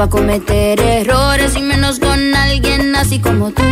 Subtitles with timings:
[0.00, 2.34] vuelva a cometer errores y menos con
[2.96, 3.62] así como tú.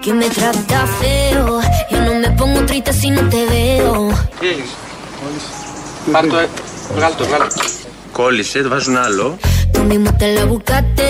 [0.00, 1.60] Que me trata feo,
[1.90, 4.12] yo no me pongo triste si no te veo.
[8.12, 9.36] Κόλλησε, βάζει ένα άλλο.
[9.72, 11.02] Το μήμα τε λα βουκάτε.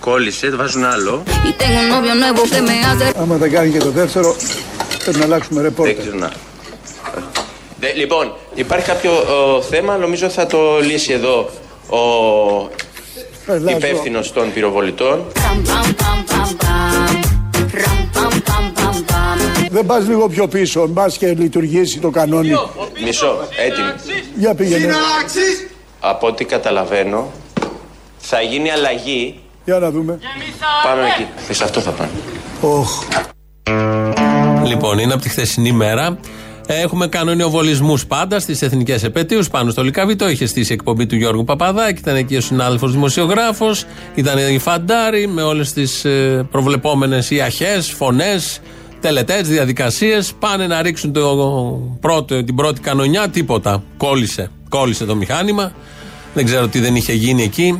[0.00, 1.22] Κόλλησε, βάζει άλλο.
[3.22, 4.36] Άμα δεν κάνει και το δεύτερο,
[5.04, 6.04] πρέπει να αλλάξουμε ρεπόρτερ.
[6.04, 6.30] Δεν να.
[7.80, 9.10] Δε- λοιπόν, υπάρχει κάποιο
[9.56, 11.48] ο, θέμα, νομίζω θα το λύσει εδώ
[11.88, 11.98] ο
[13.52, 13.76] Ελάζω.
[13.76, 15.24] υπεύθυνος των πυροβολητών.
[15.34, 17.24] Pam, pam, pam, pam, pam.
[17.72, 19.68] Ram, pam, pam, pam, pam.
[19.70, 22.50] Δεν πας λίγο πιο πίσω, μπας και λειτουργήσει το κανόνι.
[23.04, 24.20] Μισό, έτοιμοι.
[24.38, 24.94] Για πήγαινε.
[26.00, 27.32] Από ό,τι καταλαβαίνω,
[28.18, 30.18] θα γίνει αλλαγή Για να δούμε.
[30.84, 31.52] πάνω εκεί.
[31.52, 32.10] Σε αυτό θα πάνε.
[32.60, 33.02] Οχ.
[34.66, 36.18] Λοιπόν, είναι από τη χθεσινή μέρα.
[36.70, 39.48] Έχουμε κανονιοβολισμούς πάντα στις εθνικές επαιτίους.
[39.48, 41.98] Πάνω στο Λικαβί το είχε στήσει η εκπομπή του Γιώργου Παπαδάκη.
[41.98, 43.84] Ήταν εκεί ο συνάδελφος δημοσιογράφος.
[44.14, 46.06] Ήταν η Φαντάρη με όλες τις
[46.50, 48.60] προβλεπόμενες ιαχές, φωνές,
[49.00, 50.32] τελετές, διαδικασίες.
[50.38, 53.28] Πάνε να ρίξουν το πρώτο, την πρώτη κανονιά.
[53.28, 53.82] Τίποτα.
[53.96, 54.50] Κόλλησε.
[54.68, 55.72] Κόλλησε το μηχάνημα.
[56.34, 57.76] Δεν ξέρω τι δεν είχε γίνει εκεί.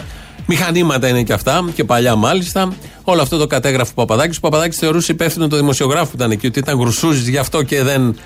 [0.47, 2.73] Μηχανήματα είναι και αυτά, και παλιά μάλιστα.
[3.03, 4.37] Όλο αυτό το κατέγραφε ο Παπαδάκης.
[4.37, 7.83] Ο Παπαδάκης θεωρούσε υπεύθυνο το δημοσιογράφο που ήταν εκεί, ότι ήταν γρουσούζης, γι' αυτό και
[7.83, 8.17] δεν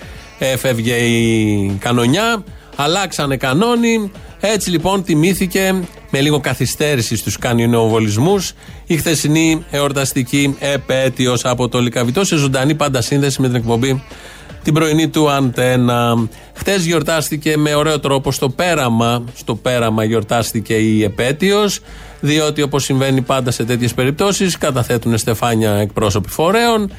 [0.46, 2.44] έφευγε η κανονιά.
[2.76, 4.10] Αλλάξανε κανόνι.
[4.40, 5.74] Έτσι λοιπόν τιμήθηκε
[6.10, 8.46] με λίγο καθυστέρηση στους κανονιοβολισμού
[8.86, 14.02] η χθεσινή εορταστική επέτειος από το Λικαβιτό σε ζωντανή πάντα σύνδεση με την εκπομπή
[14.62, 16.28] την πρωινή του Αντένα.
[16.52, 19.24] Χτε γιορτάστηκε με ωραίο τρόπο στο πέραμα.
[19.34, 21.80] Στο πέραμα γιορτάστηκε η επέτειος,
[22.20, 26.92] διότι όπως συμβαίνει πάντα σε τέτοιες περιπτώσεις, καταθέτουν στεφάνια εκπρόσωποι φορέων.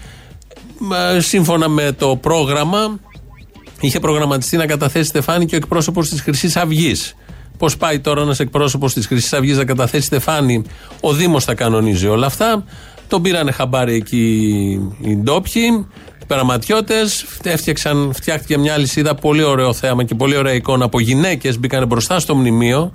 [1.15, 2.99] Ε, Σύμφωνα με το πρόγραμμα,
[3.87, 7.15] είχε προγραμματιστεί να καταθέσει στεφάνι και ο εκπρόσωπος της Χρυσής Αυγής.
[7.57, 10.63] Πώς πάει τώρα ένας εκπρόσωπος της Χρυσής Αυγής να καταθέσει στεφάνι,
[10.99, 12.63] ο Δήμος θα κανονίζει όλα αυτά.
[13.07, 14.25] Τον πήρανε χαμπάρι εκεί
[15.01, 15.87] οι ντόπιοι,
[16.21, 17.25] οι περαματιώτες.
[18.13, 21.59] Φτιάχτηκε μια λυσίδα, πολύ ωραίο θέαμα και πολύ ωραία εικόνα από γυναίκες.
[21.59, 22.91] Μπήκανε μπροστά στο μνημείο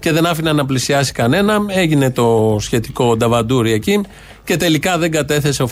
[0.00, 1.58] και δεν άφηναν να πλησιάσει κανένα.
[1.68, 4.00] Έγινε το σχετικό νταβαντούρι εκεί
[4.44, 5.66] και τελικά δεν κατέθεσε ο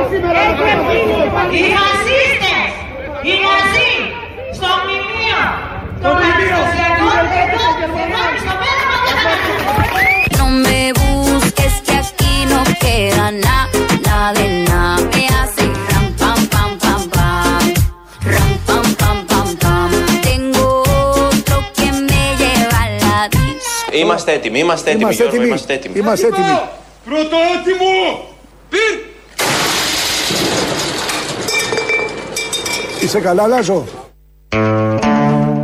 [0.00, 1.50] φασίστας.
[1.56, 2.70] Οι ναζίστες,
[3.26, 3.92] οι ναζί,
[4.56, 5.42] στο μνημείο,
[6.02, 7.64] των αντιστασιακών εδώ,
[8.04, 9.32] εδώ, στο πέρασμα και θα
[10.38, 14.99] No me busques que aquí no queda nada, nada de nada.
[23.92, 25.48] Είμαστε έτοιμοι, είμαστε έτοιμοι, Είμαστε Γιώργο, έτοιμοι.
[25.48, 25.98] είμαστε έτοιμοι.
[25.98, 26.58] Είμαστε έτοιμοι.
[27.04, 28.28] Πρωτότιμο!
[28.68, 28.98] Πυρ!
[33.04, 33.84] Είσαι καλά, Λάζο;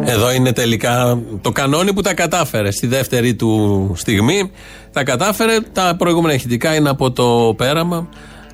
[0.04, 2.70] Εδώ είναι τελικά το κανόνι που τα κατάφερε.
[2.70, 4.50] Στη δεύτερη του στιγμή
[4.92, 5.60] τα κατάφερε.
[5.72, 8.08] Τα προηγούμενα ηχητικά είναι από το πέραμα.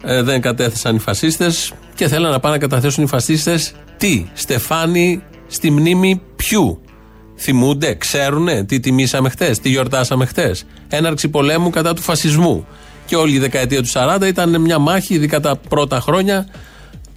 [0.04, 5.22] Ε, δεν κατέθεσαν οι φασίστες και θέλαν να πάνε να καταθέσουν οι φασίστες τι, Στεφάνι,
[5.46, 6.80] στη μνήμη ποιου;
[7.44, 10.64] Θυμούνται, ξέρουνε τι τιμήσαμε χτες, τι γιορτάσαμε χτες.
[10.88, 12.66] Έναρξη πολέμου κατά του φασισμού.
[13.06, 16.46] Και όλη η δεκαετία του 40 ήταν μια μάχη, ειδικά τα πρώτα χρόνια,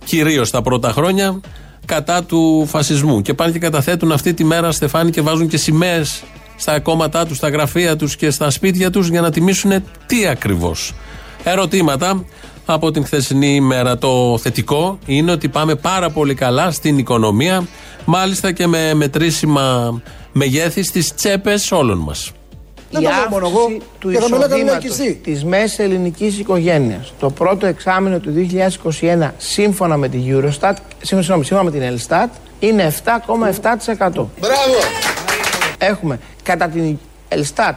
[0.05, 1.39] κυρίως τα πρώτα χρόνια,
[1.85, 3.21] κατά του φασισμού.
[3.21, 6.23] Και πάνε και καταθέτουν αυτή τη μέρα, Στεφάνη, και βάζουν και σημαίες
[6.55, 9.71] στα κόμματά τους, στα γραφεία τους και στα σπίτια τους για να τιμήσουν
[10.05, 10.93] τι ακριβώς.
[11.43, 12.25] Ερωτήματα
[12.65, 13.97] από την χθεσινή ημέρα.
[13.97, 17.67] Το θετικό είναι ότι πάμε πάρα πολύ καλά στην οικονομία,
[18.05, 22.31] μάλιστα και με μετρήσιμα μεγέθης στις τσέπες όλων μας.
[22.91, 23.59] Δεν η το λέω μόνο εγώ.
[23.59, 25.19] αύξηση του Και θα με λέγανε εισοδήματος λαϊκιστή.
[25.23, 31.45] της μέσης ελληνικής οικογένειας το πρώτο εξάμεινο του 2021 σύμφωνα με την Eurostat, σύμφωνα, συγγνώμη,
[31.45, 34.29] σύμφωνα με την Ελστάτ είναι 7,7%.
[34.39, 34.75] Μπράβο!
[35.77, 36.97] Έχουμε κατά την
[37.35, 37.75] Ελστάτ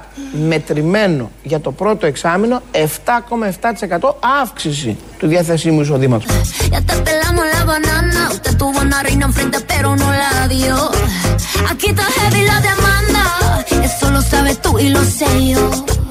[0.49, 6.27] μετρημένο για το πρώτο εξάμεινο 7,7% αύξηση του διαθεσίμου εισοδήματος.
[6.73, 8.21] Ya te pelamos la banana.
[8.37, 10.77] Usted tuvo una reina enfrente, pero no la dio.
[11.71, 13.25] Aquí está heavy la demanda.
[13.87, 15.65] Eso lo sabes tú y lo sé yo.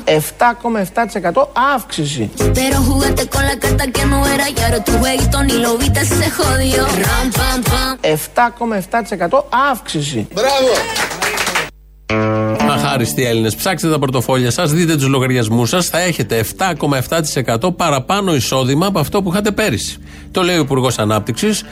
[0.07, 2.25] 7,7% αύξηση.
[2.59, 6.01] Pero jugaste con la carta que no era y ahora tu jueguito ni lo viste,
[6.19, 6.81] se jodió.
[7.05, 7.93] Ram, pam, pam.
[8.01, 10.21] 7,7% αύξηση.
[10.35, 11.36] Αχ,
[12.97, 13.55] άριστοι Έλληνες.
[13.55, 19.21] Ψάξτε τα πορτοφόλια σας, δείτε τους λογαριασμούς σας, θα έχετε 7,7% παραπάνω εισόδημα από αυτό
[19.21, 19.97] που είχατε πέρυσι.
[20.31, 21.63] Το λέει ο Υπουργός Ανάπτυξης.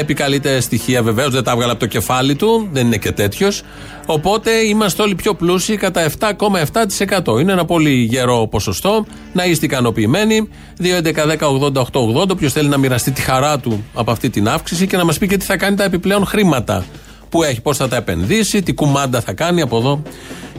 [0.00, 3.62] Επικαλείται στοιχεία βεβαίως, δεν τα έβγαλε από το κεφάλι του, δεν είναι και τέτοιος.
[4.06, 7.40] Οπότε είμαστε όλοι πιο πλούσιοι κατά 7,7%.
[7.40, 9.06] Είναι ένα πολύ γερό ποσοστό.
[9.32, 10.48] Να είστε ικανοποιημένοι.
[10.80, 12.30] 2,11,10,80,8,80.
[12.30, 15.26] Όποιος θέλει να μοιραστεί τη χαρά του από αυτή την αύξηση και να μας πει
[15.26, 16.84] και τι θα κάνει τα επιπλέον χρήματα
[17.34, 20.02] που έχει, πώς θα τα επενδύσει, τι κουμάντα θα κάνει από εδώ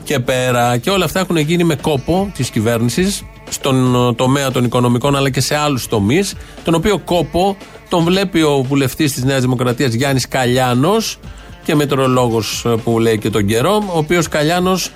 [0.04, 0.76] και πέρα.
[0.76, 5.40] Και όλα αυτά έχουν γίνει με κόπο της κυβέρνησης στον τομέα των οικονομικών αλλά και
[5.40, 6.34] σε άλλους τομείς.
[6.64, 7.56] Τον οποίο κόπο
[7.88, 11.18] τον βλέπει ο βουλευτής της Νέας Δημοκρατίας Γιάννης Καλιάνος
[11.64, 14.90] και μετρολόγος που λέει και τον καιρό, ο οποίος Καλιάνος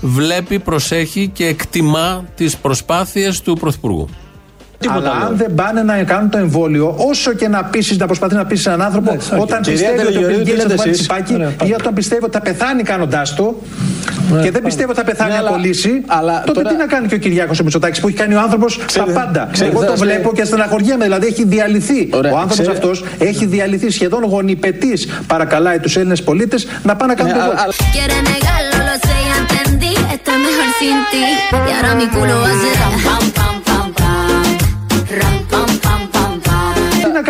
[0.00, 4.08] βλέπει, προσέχει και εκτιμά τις προσπάθειες του Πρωθυπουργού.
[4.88, 8.44] Αλλά αν δεν πάνε να κάνουν το εμβόλιο, όσο και να πείσει, να προσπαθεί να
[8.46, 10.78] πείσει έναν άνθρωπο, Ναι, όταν Κυρία πιστεύει ότι ο Τελογιορίδου, τι Πενγκέλη θα λέτε του
[10.78, 13.60] βάλει εσείς; τσιπάκι, Ωραία, ή όταν πιστεύει ότι θα πεθάνει κάνοντάς το,
[14.42, 16.86] και δεν πιστεύει ότι θα πεθάνει Ναι, από αλλά- λύση, αλλά τότε τώρα- τι να
[16.86, 19.76] κάνει και ο Κυριάκος ο Μητσοτάκης που έχει κάνει ο άνθρωπος τα Ξέρετε- πάντα; ξέρετε,
[19.76, 22.08] Εγώ το σας βλέπω λέει- και στεναχωριέμαι, δηλαδή έχει διαλυθεί.
[22.12, 25.06] Ωραία, Ο άνθρωπος ξέρετε- αυτός έχει διαλυθεί σχεδόν γονιπετής.
[25.26, 27.74] Παρακαλάει τους Έλληνες πολίτες να πάνε να κάνουν Ναι, το αλλά- εμβόλιο.
[27.78, 28.34] αλλά- Quiere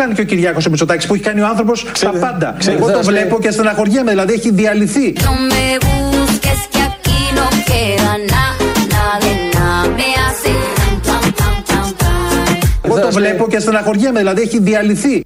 [0.05, 2.55] κάνει και ο Κυριάκος ο Μητσοτάκης που έχει κάνει ο άνθρωπος τα Ξέρετε- πάντα.
[2.59, 5.13] ξέρετε, Εγώ το σας λέει- βλέπω και στεναχωριέμαι, δηλαδή έχει διαλυθεί.
[5.17, 9.97] No me busques que aquí no queda nada, nada de nada.
[9.99, 12.67] Me hace ram, pam, pam, pam, pam.
[12.81, 15.23] Εγώ το σας λέει- βλέπω και στεναχωριέμαι, δηλαδή έχει διαλυθεί.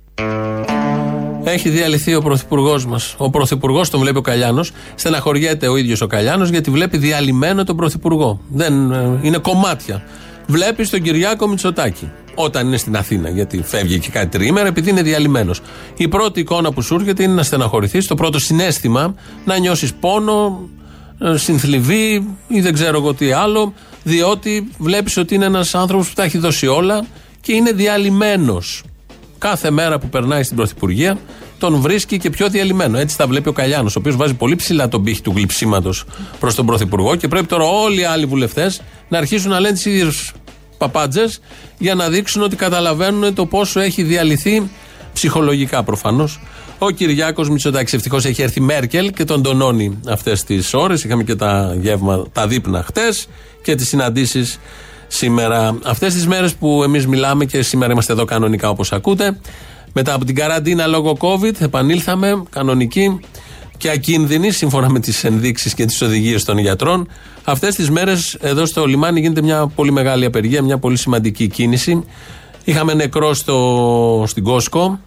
[1.44, 3.16] Έχει διαλυθεί ο πρωθυπουργός μας.
[3.18, 4.72] Ο πρωθυπουργός τον βλέπει ο Καλιάνος.
[4.96, 8.40] Στεναχωριέται ο ίδιος ο Καλιάνος γιατί βλέπει διαλυμένο τον πρωθυπουργό.
[8.54, 10.02] Δεν, ε, είναι κομμάτια.
[10.48, 12.12] Βλέπεις τον Κυριάκο Μητσοτάκη.
[12.36, 15.62] Όταν είναι στην Αθήνα, γιατί φεύγει και κάτι τριήμερα, επειδή είναι διαλυμένος.
[15.98, 19.16] Η πρώτη εικόνα που σου έρχεται είναι να στεναχωρηθείς, το πρώτο συνέστημα
[19.46, 20.70] να νιώσεις πόνο,
[21.20, 23.74] ε, συνθλιβή ή δεν ξέρω εγώ τι άλλο,
[24.04, 27.06] διότι βλέπεις ότι είναι ένας άνθρωπος που τα έχει δώσει όλα
[27.42, 28.84] και είναι διαλυμένος.
[29.38, 31.18] Κάθε μέρα που περνάει στην Πρωθυπουργία
[31.58, 32.98] τον βρίσκει και πιο διαλυμένο.
[32.98, 36.06] Έτσι τα βλέπει ο Καλιάνος, ο οποίος βάζει πολύ ψηλά τον πύχη του γλυψίματος
[36.40, 39.86] προς τον Πρωθυπουργό και πρέπει τώρα όλοι οι άλλοι βουλευτές να αρχίσουν να λένε τις
[39.86, 40.32] ίδιες
[40.80, 41.40] παπάντζες
[41.78, 44.70] για να δείξουν ότι καταλαβαίνουν το πόσο έχει διαλυθεί
[45.14, 46.40] ψυχολογικά προφανώς.
[46.78, 51.04] Ο Κυριάκος Μητσοτάκης ευτυχώς έχει έρθει η Μέρκελ και τον τονώνει αυτές τις ώρες.
[51.04, 53.28] Είχαμε και τα γεύμα, τα δείπνα χτες
[53.62, 54.60] και τις συναντήσεις
[55.08, 55.78] σήμερα.
[55.84, 59.40] Αυτές τις μέρες που εμείς μιλάμε και σήμερα είμαστε εδώ κανονικά όπως ακούτε.
[59.94, 63.20] Μετά από την καραντίνα λόγω COVID επανήλθαμε κανονικοί
[63.80, 67.08] και ακίνδυνοι σύμφωνα με τις ενδείξεις και τις οδηγίες των γιατρών.
[67.44, 72.04] Αυτές τις μέρες εδώ στο λιμάνι γίνεται μια πολύ μεγάλη απεργία, μια πολύ σημαντική κίνηση.
[72.64, 75.00] Είχαμε νεκρό στο, στην Κόσκο,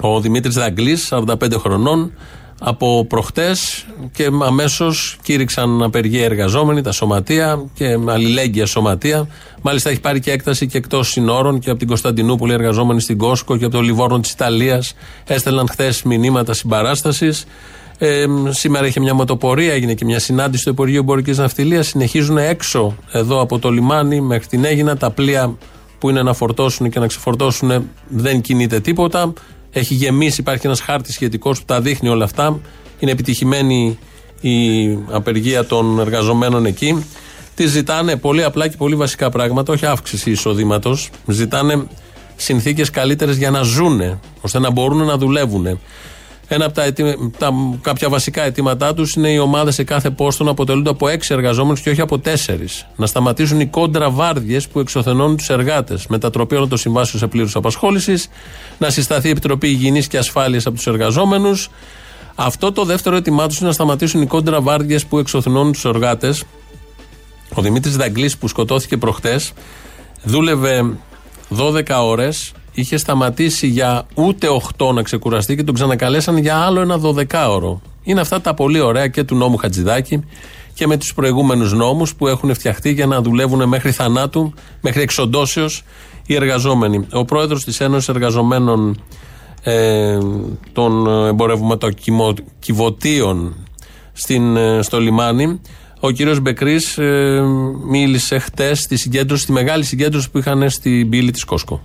[0.00, 2.12] ο Δημήτρης Δαγκλής, 45 χρονών,
[2.60, 9.28] από προχτές και αμέσως κήρυξαν απεργία εργαζόμενοι, τα σωματεία και αλληλέγγυα σωματεία.
[9.62, 13.56] Μάλιστα έχει πάρει και έκταση και εκτός συνόρων και από την Κωνσταντινούπολη εργαζόμενοι στην Κόσκο
[13.56, 14.94] και από το Λιβόρνο της Ιταλίας.
[15.26, 17.46] Έστελναν χθες μηνύματα συμπαράστασης.
[18.02, 21.86] Ε, σήμερα είχε μια μοτοπορία, έγινε και μια συνάντηση στο Υπουργείο Εμπορικής Ναυτιλίας.
[21.86, 25.56] Συνεχίζουν έξω εδώ από το λιμάνι μέχρι την Έγινα τα πλοία
[25.98, 29.32] που είναι να φορτώσουν και να ξεφορτώσουν δεν κινείται τίποτα.
[29.70, 32.60] Έχει γεμίσει, υπάρχει ένας χάρτης σχετικός που τα δείχνει όλα αυτά.
[32.98, 33.98] Είναι επιτυχημένη
[34.40, 37.04] η απεργία των εργαζομένων εκεί.
[37.54, 41.10] Τι ζητάνε πολύ απλά και πολύ βασικά πράγματα, όχι αύξηση εισοδήματος.
[41.26, 41.86] Ζητάνε
[42.36, 45.80] συνθήκες καλύτερες για να ζούνε, ώστε να μπορούν να δουλεύουν.
[46.52, 50.44] Ένα από τα, αιτή- τα κάποια βασικά αιτήματά τους είναι οι ομάδες σε κάθε πόστο
[50.44, 52.86] να αποτελούνται από έξι εργαζόμενους και όχι από τέσσερις.
[52.96, 56.06] Να σταματήσουν οι κόντρα βάρδιες που εξωθενώνουν τους εργάτες.
[56.06, 58.28] Μετατροπή όλων των συμβάσεων σε πλήρους απασχόλησης.
[58.78, 61.68] Να συσταθεί η Επιτροπή Υγιεινής και Ασφάλειας από τους εργαζόμενους.
[62.34, 66.44] Αυτό το δεύτερο αίτημά τους είναι να σταματήσουν οι κόντρα βάρδιες που εξωθενώνουν τους εργάτες.
[67.54, 69.52] Ο Δημήτρης Δαγκλής που σκοτώθηκε προχτές
[70.22, 70.96] δούλευε
[71.48, 74.46] 12 ώρες, είχε σταματήσει για ούτε
[74.78, 77.76] 8 να ξεκουραστεί και τον ξανακαλέσαν για άλλο ένα 12ωρο.
[78.02, 80.24] Είναι αυτά τα πολύ ωραία και του νόμου Χατζηδάκη
[80.74, 85.82] και με τους προηγούμενους νόμους που έχουν φτιαχτεί για να δουλεύουν μέχρι θανάτου, μέχρι εξοντώσεως
[86.26, 87.06] οι εργαζόμενοι.
[87.12, 89.02] Ο πρόεδρος της Ένωσης Εργαζομένων
[89.62, 90.18] ε,
[90.72, 93.54] των εμπορευματοκιβωτίων
[94.12, 95.60] στην, ε, στο λιμάνι.
[96.00, 97.42] Ο κύριος Μπεκρής ε,
[97.88, 101.82] μίλησε χτες στη συγκέντρωση, στη μεγάλη συγκέντρωση που είχαν στην πύλη της Κόσκο.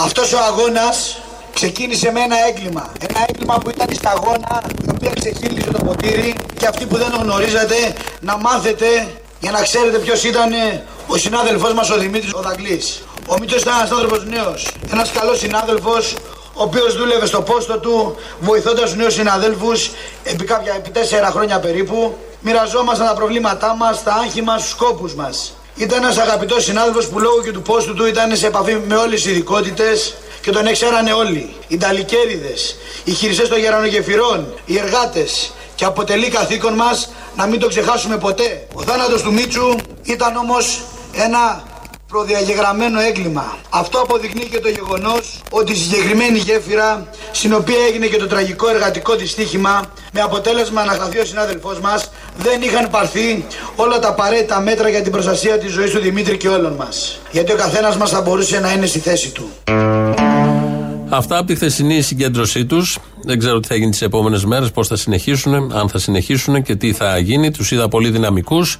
[0.00, 1.18] Αυτός ο αγώνας
[1.54, 2.92] ξεκίνησε με ένα έγκλημα.
[3.08, 7.10] Ένα έγκλημα που ήταν η σταγόνα, η οποία ξεχύλισε το ποτήρι και αυτοί που δεν
[7.10, 8.86] τον γνωρίζατε να μάθετε
[9.40, 10.50] για να ξέρετε ποιος ήταν
[11.06, 13.02] ο συνάδελφός μας ο Δημήτρης ο Δαγκλής.
[13.26, 16.14] Ο Μήτρος ήταν ένας άνθρωπος νέος, ένας καλός συνάδελφος,
[16.54, 19.90] ο οποίος δούλευε στο πόστο του, βοηθώντας τους νέους συναδέλφους
[20.24, 25.14] επί, κάποια, επί τέσσερα χρόνια περίπου μοιραζόμασταν τα προβλήματά μας, τα άγχη μας, του σκόπους
[25.14, 25.57] μας.
[25.78, 29.22] Ήταν ένας αγαπητός συνάδελφος που λόγω και του πόστου του ήταν σε επαφή με όλες
[29.22, 31.54] τις ειδικότητες και τον έξερανε όλοι.
[31.68, 32.54] Οι ταλικέριδε,
[33.04, 35.52] οι χειριστές των γερανογεφυρών, οι εργάτες.
[35.74, 38.66] Και αποτελεί καθήκον μας να μην το ξεχάσουμε ποτέ.
[38.74, 40.80] Ο θάνατος του Μίτσου ήταν όμως
[41.12, 41.62] ένα
[42.08, 43.58] προδιαγεγραμμένο έγκλημα.
[43.70, 48.68] Αυτό αποδεικνύει και το γεγονός ότι η συγκεκριμένη γέφυρα, στην οποία έγινε και το τραγικό
[48.68, 53.44] εργατικό δυστύχημα, με αποτέλεσμα να χαθεί ο συνάδελφός μας, δεν είχαν πάρθει
[53.76, 57.20] όλα τα απαραίτητα μέτρα για την προστασία της ζωής του Δημήτρη και όλων μας.
[57.30, 59.50] Γιατί ο καθένας μας θα μπορούσε να είναι στη θέση του.
[61.10, 62.98] Αυτά από τη χθεσινή συγκέντρωσή τους.
[63.24, 66.76] Δεν ξέρω τι θα γίνει τις επόμενες μέρες, πώς θα συνεχίσουν, αν θα συνεχίσουν και
[66.76, 67.50] τι θα γίνει.
[67.50, 68.78] Τους είδα πολύ δυναμικούς.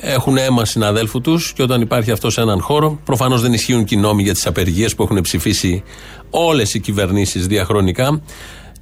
[0.00, 3.94] Έχουν αίμα συναδέλφου τους και όταν υπάρχει αυτός σε έναν χώρο, προφανώς δεν ισχύουν και
[3.94, 5.82] οι νόμοι για τις απεργίες που έχουν ψηφίσει
[6.30, 8.20] όλες οι κυβερνήσεις διαχρονικά.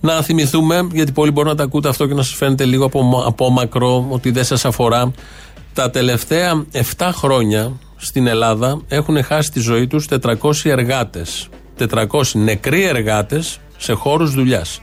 [0.05, 3.25] Να θυμηθούμε, γιατί πολλοί μπορούν να τα ακούτε αυτό και να σας φαίνεται λίγο από,
[3.27, 5.13] απόμακρο, ότι δεν σας αφορά.
[5.73, 6.65] Τα τελευταία
[6.97, 11.49] 7 χρόνια στην Ελλάδα έχουν χάσει τη ζωή τους 400 εργάτες.
[11.79, 14.81] 400 νεκροί εργάτες σε χώρους δουλειάς.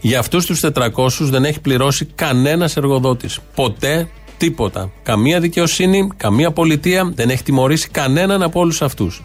[0.00, 3.38] Για αυτούς τους 400 δεν έχει πληρώσει κανένας εργοδότης.
[3.54, 4.90] Ποτέ τίποτα.
[5.02, 9.22] Καμία δικαιοσύνη, καμία πολιτεία δεν έχει τιμωρήσει κανέναν από όλους αυτούς.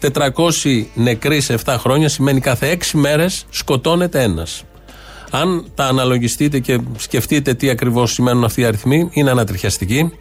[0.00, 4.64] 400 νεκροί σε 7 χρόνια σημαίνει κάθε 6 μέρες σκοτώνεται ένας.
[5.34, 10.12] Αν τα αναλογιστείτε και σκεφτείτε τι ακριβώς σημαίνουν αυτοί οι αριθμοί, είναι ανατριχιαστικοί.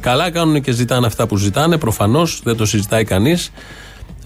[0.00, 3.52] Καλά κάνουν και ζητάνε αυτά που ζητάνε, προφανώς δεν το συζητάει κανείς.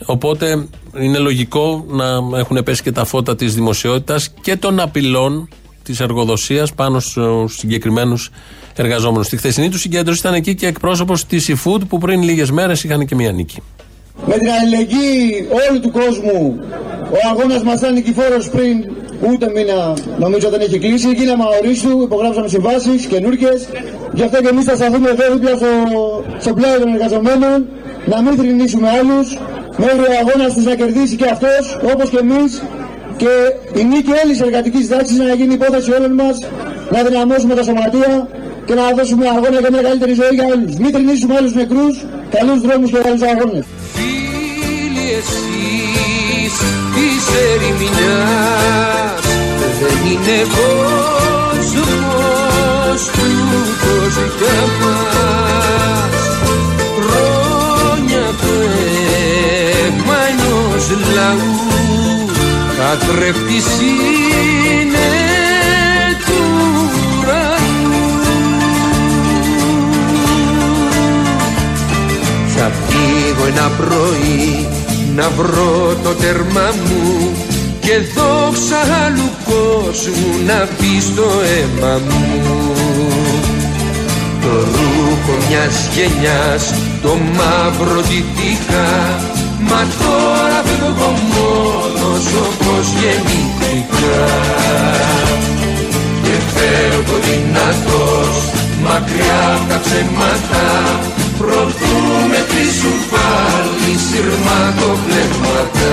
[0.04, 0.68] Οπότε
[1.00, 5.48] είναι λογικό να έχουν πέσει και τα φώτα της δημοσιότητας και των απειλών
[5.82, 8.30] της εργοδοσίας πάνω στους συγκεκριμένους
[8.76, 9.26] εργαζόμενους.
[9.26, 13.06] Στη χθεσινή του συγκέντρωση ήταν εκεί και εκπρόσωπος της eFood που πριν λίγες μέρες είχαν
[13.06, 13.62] και μία νίκη.
[14.26, 16.58] Με την αλληλεγγύη όλου του κόσμου,
[17.10, 18.84] ο αγώνας μας ήταν νικηφόρος πριν
[19.30, 19.78] ούτε μήνα
[20.18, 21.08] νομίζω δεν έχει κλείσει.
[21.18, 23.68] Γίναμε αορίστου, υπογράψαμε συμβάσεις καινούργιες.
[24.12, 25.72] Γι' αυτό και εμείς θα σταθούμε εδώ δίπλα στο,
[26.38, 27.66] στο πλάι των εργαζομένων,
[28.06, 29.26] να μην θρυνήσουμε άλλους,
[29.76, 32.62] μέχρι ο αγώνας τη να κερδίσει και αυτός, όπως και εμείς,
[33.16, 33.32] και
[33.80, 36.38] η νίκη όλη τη εργατική τάξη να γίνει υπόθεση όλων μας,
[36.94, 38.28] να δυναμώσουμε τα σωματεία
[38.66, 40.72] και να δώσουμε αγώνα για μια καλύτερη ζωή για όλους.
[40.82, 41.94] Μην τρινήσουμε άλλους νεκρούς,
[42.34, 43.64] καλούς δρόμους και καλούς αγώνες.
[45.14, 46.54] Φίλοι εσείς
[46.94, 49.22] της ερημινιάς
[49.80, 51.80] δεν είναι κόσμος
[53.12, 56.24] τούτος για μας.
[56.96, 61.56] Χρόνια πνεύμα ενός λαού
[62.78, 65.10] καθρέφτης είναι
[66.26, 66.40] του
[67.18, 68.08] ουρανού.
[72.56, 74.66] Θα φύγω ένα πρωί
[75.16, 77.32] να βρω το τέρμα μου
[77.80, 82.74] και δόξα άλλου κόσμου να μπει στο αίμα μου.
[84.42, 88.92] Το ρούχο μιας γενιάς το μαύρο τυχά
[89.68, 94.24] μα τώρα φεύγω μόνος όπως γεννήθηκα
[96.22, 98.36] και φεύγω δυνατός
[98.82, 100.64] μακριά από τα ψέματα
[101.44, 101.94] προτού
[102.28, 105.92] με κλείσουν πάλι σειρματοπλέγματα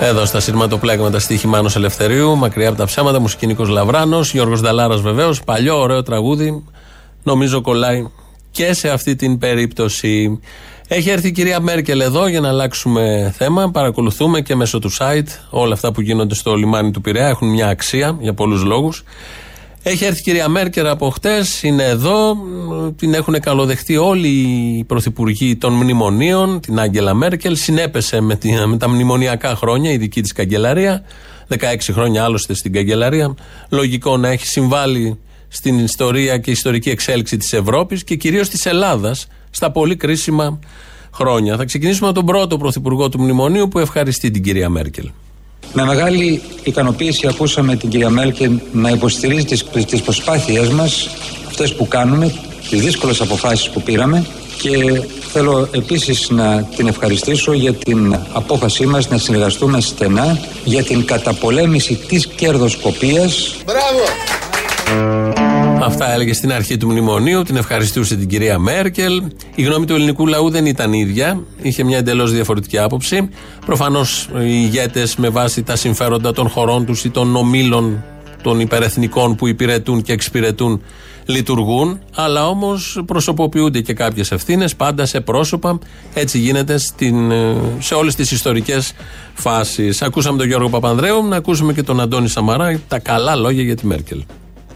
[0.00, 5.00] Εδώ στα σειρματοπλέγματα στοίχη Μάνος Ελευθερίου, μακριά από τα ψέματα, μουσική Νίκο Λαβράνος, Γιώργος Νταλάρας
[5.00, 6.64] βεβαίως, παλιό ωραίο τραγούδι.
[7.22, 8.06] Νομίζω κολλάει
[8.50, 10.40] και σε αυτή την περίπτωση.
[10.88, 13.70] Έχει έρθει η κυρία Μέρκελ εδώ για να αλλάξουμε θέμα.
[13.70, 17.28] Παρακολουθούμε και μέσω του site όλα αυτά που γίνονται στο λιμάνι του Πειραιά.
[17.28, 19.04] Έχουν μια αξία για πολλούς λόγους.
[19.86, 22.36] Έχει έρθει η κυρία Μέρκελ από χτες, είναι εδώ.
[22.96, 27.56] Την έχουν καλοδεχτεί όλοι οι πρωθυπουργοί των μνημονίων, την Άγγελα Μέρκελ.
[27.56, 31.02] Συνέπεσε με, τη, με τα μνημονιακά χρόνια η δική της καγκελαρία.
[31.48, 31.56] 16
[31.92, 33.34] χρόνια άλλωστε στην καγκελαρία.
[33.68, 39.26] Λογικό να έχει συμβάλει στην ιστορία και ιστορική εξέλιξη της Ευρώπης και κυρίως της Ελλάδας
[39.50, 40.58] στα πολύ κρίσιμα
[41.12, 41.56] χρόνια.
[41.56, 45.10] Θα ξεκινήσουμε από τον πρώτο πρωθυπουργό του μνημονίου που ευχαριστεί την κυρία Μέρκελ.
[45.76, 51.08] Με μεγάλη ικανοποίηση ακούσαμε την κυρία Μέρκελ να υποστηρίζει τις, τις προσπάθειές μας,
[51.46, 52.34] αυτές που κάνουμε,
[52.70, 54.26] τις δύσκολες αποφάσεις που πήραμε
[54.58, 55.02] και
[55.32, 61.94] θέλω επίσης να την ευχαριστήσω για την απόφασή μας να συνεργαστούμε στενά για την καταπολέμηση
[61.94, 63.54] της κερδοσκοπίας.
[65.80, 69.22] Αυτά έλεγε στην αρχή του μνημονίου, την ευχαριστούσε την κυρία Μέρκελ.
[69.54, 73.28] Η γνώμη του ελληνικού λαού δεν ήταν ίδια, είχε μια εντελώς διαφορετική άποψη.
[73.66, 78.04] Προφανώς οι ηγέτες με βάση τα συμφέροντα των χωρών τους ή των ομίλων
[78.42, 80.82] των υπερεθνικών που υπηρετούν και εξυπηρετούν
[81.24, 85.78] λειτουργούν, αλλά όμως προσωποποιούνται και κάποιες ευθύνες πάντα σε πρόσωπα.
[86.14, 87.32] Έτσι γίνεται στην,
[87.78, 88.92] σε όλες τις ιστορικές
[89.34, 90.02] φάσεις.
[90.02, 93.86] Ακούσαμε τον Γιώργο Παπανδρέου, να ακούσουμε και τον Αντώνη Σαμαρά τα καλά λόγια για τη
[93.86, 94.22] Μέρκελ.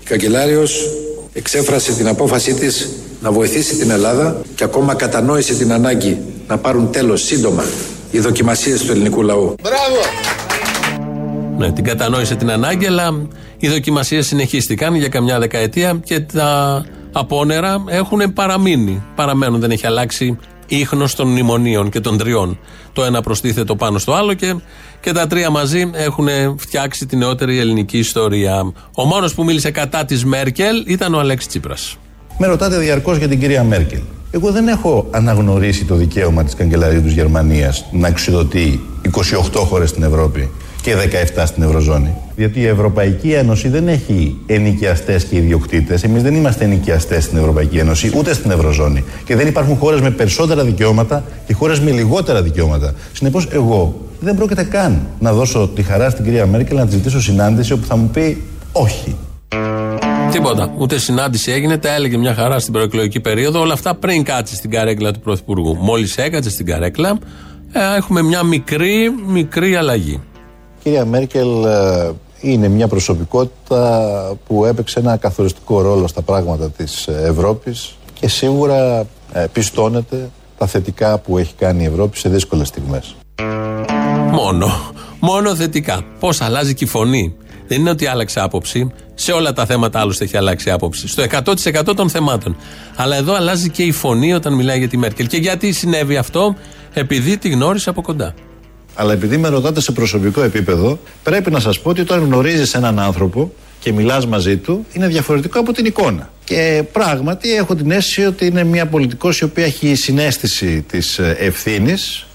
[0.09, 0.91] Η καγκελάριος
[1.33, 2.89] εξέφρασε την απόφασή της
[3.21, 7.65] να βοηθήσει την Ελλάδα και ακόμα κατανόησε την ανάγκη να πάρουν τέλος σύντομα
[8.11, 9.55] οι δοκιμασίες του ελληνικού λαού.
[11.59, 17.85] Ναι, την κατανόησε την ανάγκη, αλλά οι δοκιμασίες συνεχίστηκαν για καμιά δεκαετία και τα απόνερα
[17.89, 19.03] έχουν παραμείνει.
[19.15, 20.39] Παραμένουν, δεν έχει αλλάξει
[20.69, 22.59] ίχνος των μνημονίων και των τριών.
[22.93, 24.55] Το ένα προστίθετο πάνω στο άλλο και,
[25.01, 28.73] και τα τρία μαζί έχουν φτιάξει τη νεότερη ελληνική ιστορία.
[28.95, 31.97] Ο μόνος που μίλησε κατά της Μέρκελ ήταν ο Αλέξης Τσίπρας.
[32.39, 34.01] Με ρωτάτε διαρκώς για την κυρία Μέρκελ.
[34.31, 38.81] Εγώ δεν έχω αναγνωρίσει το δικαίωμα της καγκελαρίου της Γερμανίας να εξουδοτεί
[39.55, 40.51] 28 χώρες στην Ευρώπη
[40.83, 40.95] και
[41.37, 42.15] 17 στην Ευρωζώνη.
[42.37, 46.03] Διότι η Ευρωπαϊκή Ένωση δεν έχει ενοικιαστές και ιδιοκτήτες.
[46.03, 49.05] Εμείς δεν είμαστε ενοικιαστές στην Ευρωπαϊκή Ένωση ούτε στην Ευρωζώνη.
[49.25, 52.95] Και δεν υπάρχουν χώρες με περισσότερα δικαιώματα και χώρες με λιγότερα δικαιώματα.
[53.13, 57.21] Συνεπώς, εγώ δεν πρόκειται καν να δώσω τη χαρά στην κυρία Μέρκελ να της ζητήσω
[57.21, 58.43] συνάντηση όπου θα μου πει
[58.73, 59.17] όχι.
[60.31, 60.75] Τίποτα.
[60.79, 63.61] Ούτε συνάντηση έγινε, τα έλεγε μια χαρά στην προεκλογική περίοδο.
[63.61, 65.77] Όλα αυτά πριν κάτσει στην καρέκλα του Πρωθυπουργού.
[65.77, 67.19] Μόλις έκατσε στην καρέκλα,
[67.73, 70.21] ε, έχουμε μια μικρή, μικρή αλλαγή.
[70.89, 77.09] Η κυρία Μέρκελ ε, είναι μια προσωπικότητα που έπαιξε ένα καθοριστικό ρόλο στα πράγματα της
[77.09, 83.17] Ευρώπης και σίγουρα ε, πιστώνεται τα θετικά που έχει κάνει η Ευρώπη σε δύσκολες στιγμές.
[84.31, 84.67] Μόνο.
[85.21, 86.03] Μόνο θετικά.
[86.21, 87.35] Πώς αλλάζει και η φωνή.
[87.67, 88.93] Δεν είναι ότι άλλαξε άποψη.
[89.15, 91.09] Σε όλα τα θέματα άλλωστε έχει αλλάξει άποψη.
[91.09, 92.57] Στο 100% των θεμάτων.
[92.97, 95.27] Αλλά εδώ αλλάζει και η φωνή όταν μιλάει για τη Μέρκελ.
[95.27, 96.57] Και γιατί συνέβη αυτό,
[96.93, 98.35] επειδή τη γνώρισε από κοντά.
[99.01, 102.99] Αλλά επειδή με ρωτάτε σε προσωπικό επίπεδο, πρέπει να σας πω ότι όταν γνωρίζεις έναν
[102.99, 106.31] άνθρωπο και μιλάς μαζί του, είναι διαφορετικό από την εικόνα.
[106.45, 112.27] Και πράγματι έχω την αίσθηση ότι είναι μια πολιτικός η οποία έχει συνέστηση της ευθύνης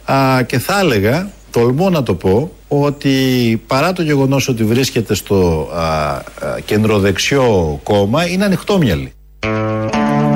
[0.45, 5.83] και θα έλεγα, τολμώ να το πω, ότι παρά το γεγονός ότι βρίσκεται στο α,
[5.83, 6.23] α,
[6.65, 9.13] κεντροδεξιό κόμμα είναι ανοιχτόμυαλη.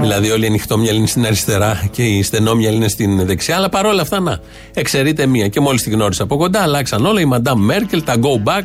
[0.07, 3.55] Δηλαδή, όλοι οι ανοιχτόμυαλοι είναι στην αριστερά και οι στενόμυαλοι είναι στην δεξιά.
[3.55, 4.39] Αλλά παρόλα αυτά, να,
[4.73, 5.47] εξαιρείται μία.
[5.47, 7.21] Και μόλις τη γνώρισα από κοντά, αλλάξαν όλα.
[7.21, 8.63] Η Μαντάμ Μέρκελ, τα go back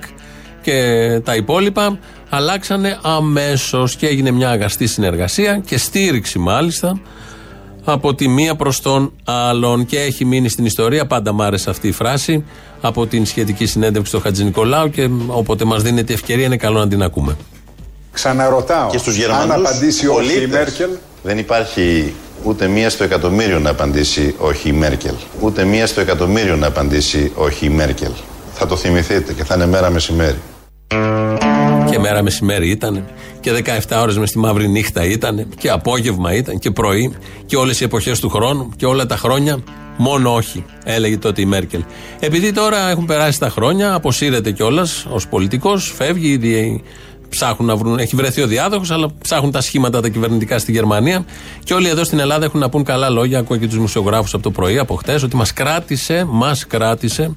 [0.62, 7.00] και τα υπόλοιπα αλλάξανε αμέσως και έγινε μια αγαστή συνεργασία και στήριξη μάλιστα
[7.85, 9.87] από τη μία προς τον άλλον.
[9.87, 12.44] Και έχει μείνει στην ιστορία, πάντα μ' άρεσε αυτή η φράση,
[12.81, 16.88] από την σχετική συνέντευξη στο Χατζη Νικολάου και όποτε μας δίνεται ευκαιρία είναι καλό να
[16.88, 17.37] την ακούμε.
[18.12, 20.48] Ξαναρωτάω, Και στους αν Γερμανούς απαντήσει όχι η πολίτες.
[20.48, 20.90] Μέρκελ,
[21.22, 25.14] Δεν υπάρχει ούτε μία στο εκατομμύριο να απαντήσει όχι η Μέρκελ.
[25.40, 28.11] Ούτε μία στο εκατομμύριο να απαντήσει όχι η Μέρκελ.
[28.53, 30.38] Θα το θυμηθείτε και θα είναι μέρα μεσημέρι.
[31.90, 33.05] Και μέρα μεσημέρι ήταν
[33.40, 33.53] και
[33.88, 37.14] 17 ώρες μες στη μαύρη νύχτα ήταν και απόγευμα ήταν και πρωί
[37.46, 39.62] και όλες οι εποχές του χρόνου και όλα τα χρόνια
[39.96, 41.85] μόνο όχι, έλεγε τότε η Μέρκελ.
[42.20, 46.83] Επειδή τώρα έχουν περάσει τα χρόνια, αποσύρεται κιόλας ως πολιτικός, φεύγει, ήδη
[47.33, 51.25] ψάχνουν να βρουν, έχει βρεθεί ο διάδοχος, αλλά ψάχνουν τα σχήματα τα κυβερνητικά στη Γερμανία.
[51.64, 53.38] Και όλοι εδώ στην Ελλάδα έχουν να πούν καλά λόγια.
[53.38, 57.35] Ακούω και τους μουσιογράφου από το πρωί, από χτες, ότι μας κράτησε, μας κράτησε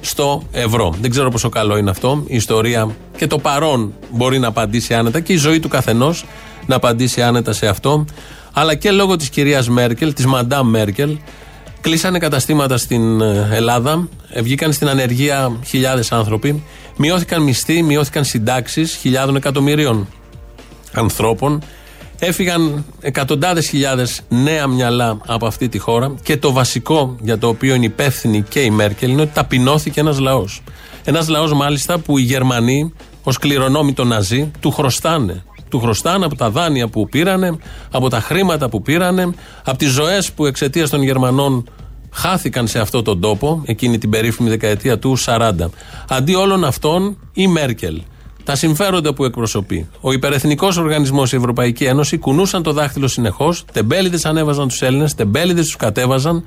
[0.00, 0.94] στο ευρώ.
[1.00, 2.22] Δεν ξέρω πόσο καλό είναι αυτό.
[2.26, 6.24] Η ιστορία και το παρόν μπορεί να απαντήσει άνετα και η ζωή του καθενός
[6.66, 8.04] να απαντήσει άνετα σε αυτό.
[8.52, 11.16] Αλλά και λόγω της κυρίας Μέρκελ, της Μαντάμ Μέρκελ,
[11.80, 16.62] κλείσανε καταστήματα στην ε, Ελλάδα, ε, βγήκαν στην ανεργία χιλιάδες άνθρωποι,
[16.96, 20.08] μειώθηκαν μισθοί, μειώθηκαν συντάξεις χιλιάδων εκατομμυρίων
[20.92, 21.62] ανθρώπων.
[22.18, 27.74] Έφυγαν εκατοντάδες χιλιάδες νέα μυαλά από αυτή τη χώρα και το βασικό για το οποίο
[27.74, 30.62] είναι υπεύθυνη και η Μέρκελ είναι ότι ταπεινώθηκε ένας λαός.
[31.04, 35.42] Ένας λαός μάλιστα που οι Γερμανοί, ως κληρονόμοι των Ναζί, του χρωστάνε.
[35.68, 37.58] Του χρωστάνε από τα δάνεια που πήρανε,
[37.90, 41.64] από τα χρήματα που πήρανε, από τις ζωές που εξαιτίας των Γερμανών
[42.16, 45.52] χάθηκαν σε αυτόν τον τόπο, εκείνη την περίφημη δεκαετία του 40.
[46.08, 48.02] Αντί όλων αυτών, η Μέρκελ
[48.46, 49.88] τα συμφέροντα που εκπροσωπεί.
[50.00, 55.64] Ο υπερεθνικός οργανισμός, η Ευρωπαϊκή Ένωση, κουνούσαν το δάχτυλο συνεχώς, τεμπέληδες ανέβαζαν τους Έλληνες, τεμπέληδες
[55.64, 56.44] τους κατέβαζαν,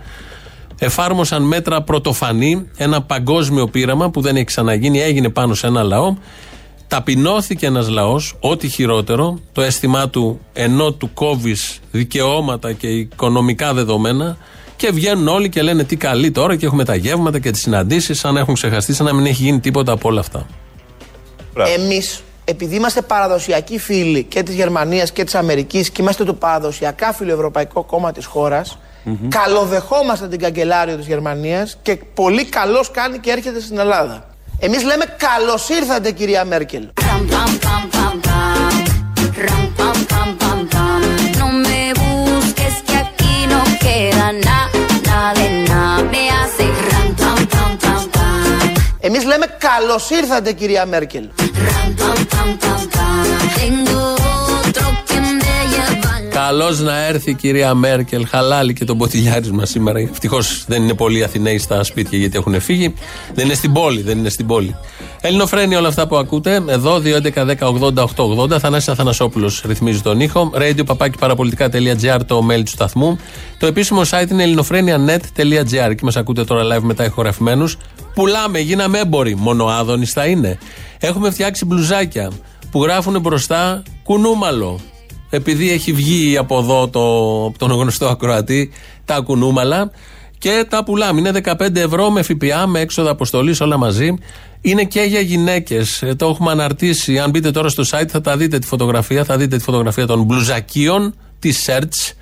[0.79, 6.15] εφάρμοσαν μέτρα πρωτοφανή, ένα παγκόσμιο πείραμα που δεν έχει ξαναγίνει, έγινε πάνω σε ένα λαό.
[6.87, 14.37] Ταπεινώθηκε ένας λαός, ό,τι χειρότερο, το αίσθημά του ενώ του κόβεις δικαιώματα και οικονομικά δεδομένα,
[14.79, 18.19] και βγαίνουν όλοι και λένε τι καλή τώρα και έχουμε τα γεύματα και τις συναντήσεις,
[18.19, 20.45] σαν να έχουν ξεχαστεί, σαν να μην έχει γίνει τίποτα από όλα αυτά.
[21.77, 27.13] Εμείς, επειδή είμαστε παραδοσιακοί φίλοι και της Γερμανίας και της Αμερικής και είμαστε το παραδοσιακά
[27.13, 28.77] φιλοευρωπαϊκό κόμμα της χώρας,
[29.27, 34.27] καλοδεχόμαστε την καγκελάριο της Γερμανίας και πολύ καλώς κάνει και έρχεται στην Ελλάδα.
[34.59, 36.87] Εμείς λέμε καλώς ήρθατε, κυρία Μέρκελ.
[49.09, 49.15] Pam.
[49.15, 51.29] Εμείς λέμε καλώς ήρθατε, κυρία Μέρκελ.
[56.45, 58.27] Καλώς να έρθει η κυρία Μέρκελ.
[58.27, 59.99] Χαλάλη και τον ποτηλιάρισμα σήμερα.
[59.99, 62.93] Ευτυχώς δεν είναι πολλοί Αθηναίοι στα σπίτια γιατί έχουν φύγει.
[63.33, 64.75] Δεν είναι στην πόλη, δεν είναι στην πόλη.
[65.21, 66.63] Ελληνοφρένη όλα αυτά που ακούτε.
[66.67, 68.59] Εδώ 2.11.10.80.880.
[68.59, 70.51] Θανάσης Αθανασόπουλος ρυθμίζει τον ήχο.
[70.55, 73.19] Radio παπάκι παραπολιτικά.gr το mail του σταθμού.
[73.59, 75.89] Το επίσημο site είναι ελληνοφρένια.net.gr.
[75.89, 77.77] Εκεί μας ακούτε τώρα live μετά ηχογραφημένους.
[78.13, 79.35] Πουλάμε, γίναμε έμποροι.
[79.35, 80.57] Μόνο άδωνη θα είναι.
[80.99, 82.31] Έχουμε φτιάξει μπλουζάκια
[82.71, 84.79] που γράφουν μπροστά κουνούμαλο.
[85.29, 86.99] Επειδή έχει βγει από εδώ το,
[87.45, 88.71] από τον γνωστό ακροατή
[89.05, 89.91] τα κουνούμαλα
[90.37, 91.19] και τα πουλάμε.
[91.19, 94.13] Είναι 15 ευρώ με ΦΠΑ, με έξοδα αποστολής, όλα μαζί.
[94.61, 96.03] Είναι και για γυναίκες.
[96.15, 97.19] Το έχουμε αναρτήσει.
[97.19, 99.23] Αν μπείτε τώρα στο site θα τα δείτε τη φωτογραφία.
[99.23, 102.13] Θα δείτε τη φωτογραφία των μπλουζακίων, της search.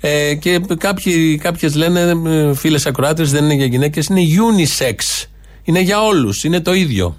[0.00, 5.26] Ε, και κάποιοι, κάποιες λένε ε, φίλες ακροάτες δεν είναι για γυναίκες είναι unisex
[5.64, 7.16] είναι για όλους, είναι το ίδιο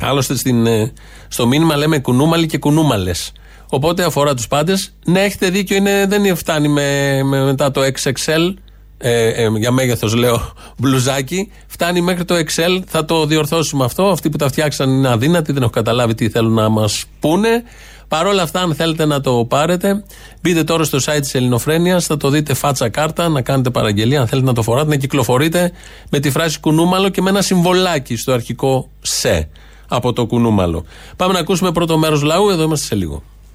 [0.00, 0.92] άλλωστε στην, ε,
[1.28, 3.32] στο μήνυμα λέμε κουνούμαλοι και κουνούμαλες
[3.70, 8.54] οπότε αφορά τους πάντες ναι έχετε δίκιο είναι, δεν φτάνει με, με- μετά το XXL
[9.02, 11.50] ε, ε, για μέγεθος λέω μπλουζάκι.
[11.66, 12.82] Φτάνει μέχρι το Excel.
[12.86, 14.02] Θα το διορθώσουμε αυτό.
[14.02, 17.62] Αυτοί που τα φτιάξαν είναι αδύνατοι, δεν έχω καταλάβει τι θέλουν να μας πούνε.
[18.08, 20.04] Παρ' όλα αυτά, αν θέλετε να το πάρετε,
[20.42, 24.20] μπείτε τώρα στο site της Ελληνοφρένειας, θα το δείτε φάτσα κάρτα, να κάνετε παραγγελία.
[24.20, 25.72] Αν θέλετε να το φοράτε, να κυκλοφορείτε
[26.10, 29.48] με τη φράση κουνούμαλο και με ένα συμβολάκι στο αρχικό σε
[29.88, 30.84] από το κουνούμαλο.
[31.16, 33.22] Πάμε να ακούσουμε πρώτο μέρος λαού, εδώ είμαστε σε λίγο.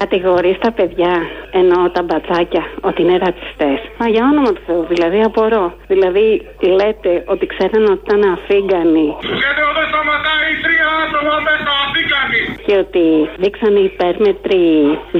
[0.00, 1.14] Κατηγορείς τα παιδιά,
[1.60, 3.78] εννοώ τα μπατσάκια, ότι είναι ρατσιστές.
[3.98, 5.64] Μα για όνομα του Θεού, δηλαδή απορώ.
[5.92, 6.26] Δηλαδή
[6.78, 9.06] λέτε ότι ξέραν ότι ήταν αφίγκανοι
[9.42, 12.40] Γιατί εδώ σταματάει τρία άτομα μέσα αφήκανοι.
[12.66, 13.04] και ότι
[13.42, 14.62] δείξανε υπέρμετρη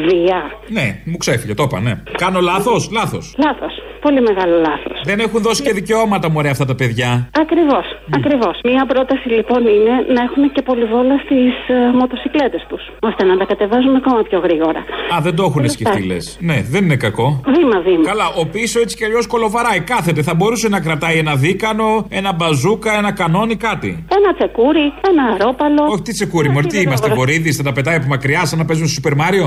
[0.07, 0.41] βία.
[0.77, 1.95] Ναι, μου ξέφυγε, το είπα, ναι.
[2.23, 3.25] Κάνω λάθος, λάθος.
[3.47, 3.75] Λάθος.
[4.07, 4.97] Πολύ μεγάλο λάθος.
[5.11, 7.11] Δεν έχουν δώσει και δικαιώματα, μωρέ, αυτά τα παιδιά.
[7.45, 7.87] Ακριβώς.
[8.19, 8.55] Ακριβώς.
[8.65, 12.83] Μία πρόταση λοιπόν είναι να έχουν και πολυβόλα στις ε, μοτοσυκλέτες τους.
[13.09, 14.66] ώστε να τα κατεβάζουν ακόμα πιο γρήγορα.
[15.15, 16.37] Α, δεν το έχουν σκεφτεί, λες.
[16.41, 17.41] Ναι, δεν είναι κακό.
[17.47, 18.05] Βήμα, βήμα.
[18.05, 19.81] Καλά, ο πίσω έτσι κι αλλιώς κολοβαράει.
[19.81, 20.23] Κάθεται.
[20.23, 24.05] Θα μπορούσε να κρατάει ένα δίκανο, ένα μπαζούκα, ένα κανόνι, κάτι.
[24.17, 25.83] Ένα τσεκούρι, ένα αρόπαλο.
[25.93, 28.87] Όχι, τι τσεκούρι, μωρέ, τι είμαστε, βορείδη, θα τα πετάει από μακριά σαν να παίζουν
[28.87, 29.47] στο Σούπερ Μάριο.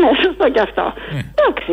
[0.00, 0.84] Ναι, σωστό κι αυτό.
[1.40, 1.72] Εντάξει,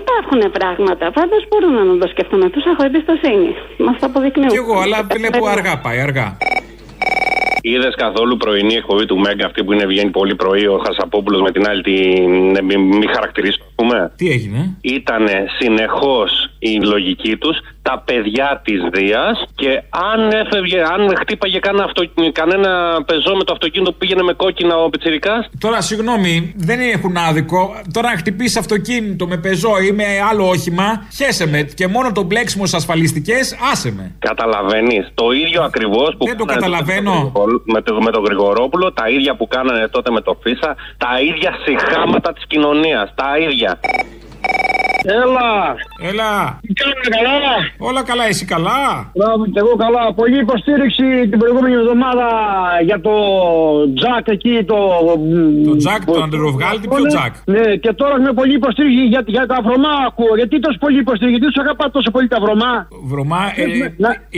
[0.00, 1.04] υπάρχουν πράγματα.
[1.18, 2.50] Πάντως μπορούμε να το σκεφτούμε.
[2.50, 3.50] Τους έχω εμπιστοσύνη.
[3.84, 4.48] Μας το αποδεικνύουν.
[4.48, 6.36] Κι εγώ, αλλά βλέπω αργά πάει, αργά.
[7.64, 11.50] Είδες καθόλου πρωινή εκπομπή του Μέγκα, αυτή που είναι βγαίνει πολύ πρωί, ο Χασαπόπουλος με
[11.50, 12.56] την άλλη την.
[12.56, 14.12] ε, Μη, μη χαρακτηρίσω, α πούμε.
[14.16, 15.24] Τι έγινε; Ήταν
[15.58, 22.02] συνεχώς η λογική τους τα παιδιά της Δίας και αν έφευγε, αν χτύπαγε κανένα, αυτο,
[22.32, 22.70] κανένα
[23.06, 25.46] πεζό με το αυτοκίνητο που πήγαινε με κόκκινα ο Πιτσυρικά.
[25.58, 27.60] Τώρα, συγγνώμη, δεν έχουν άδικο.
[27.92, 31.62] Τώρα, να χτυπήσεις αυτοκίνητο με πεζό ή με άλλο όχημα, χέσε με.
[31.62, 34.14] Και μόνο το μπλέξιμο στις ασφαλιστικές, άσε με.
[34.18, 35.10] Καταλαβαίνεις.
[35.14, 36.26] Το ίδιο ακριβώς που.
[36.26, 37.32] Δεν το κάνανε καταλαβαίνω.
[37.64, 41.50] Με το, με τον Γρηγορόπουλο, τα ίδια που κάνανε τότε με το Φίσα, τα ίδια
[41.64, 43.12] συχάματα της κοινωνίας.
[43.14, 43.71] Τα ίδια.
[43.84, 44.31] Yeah.
[45.04, 45.52] Έλα!
[46.10, 46.32] Έλα!
[46.66, 47.54] Τι κάνουμε καλά!
[47.88, 48.82] Όλα καλά, εσύ καλά!
[49.18, 50.02] Μπράβο, και εγώ καλά.
[50.20, 52.26] Πολύ υποστήριξη την προηγούμενη εβδομάδα
[52.88, 53.14] για το
[53.98, 54.54] Τζακ εκεί.
[54.70, 54.76] Το,
[55.68, 59.58] Το Τζακ, το Αντεροβγάλτη, ποιο Τζακ; Ναι, και τώρα έχουμε πολύ υποστήριξη για, για τα
[59.66, 60.34] βρωμά ακούω.
[60.40, 62.72] Γιατί τόσο πολύ υποστήριξη, γιατί τους αγαπά τόσο πολύ τα βρωμά.
[63.12, 63.64] Βρωμά, ε,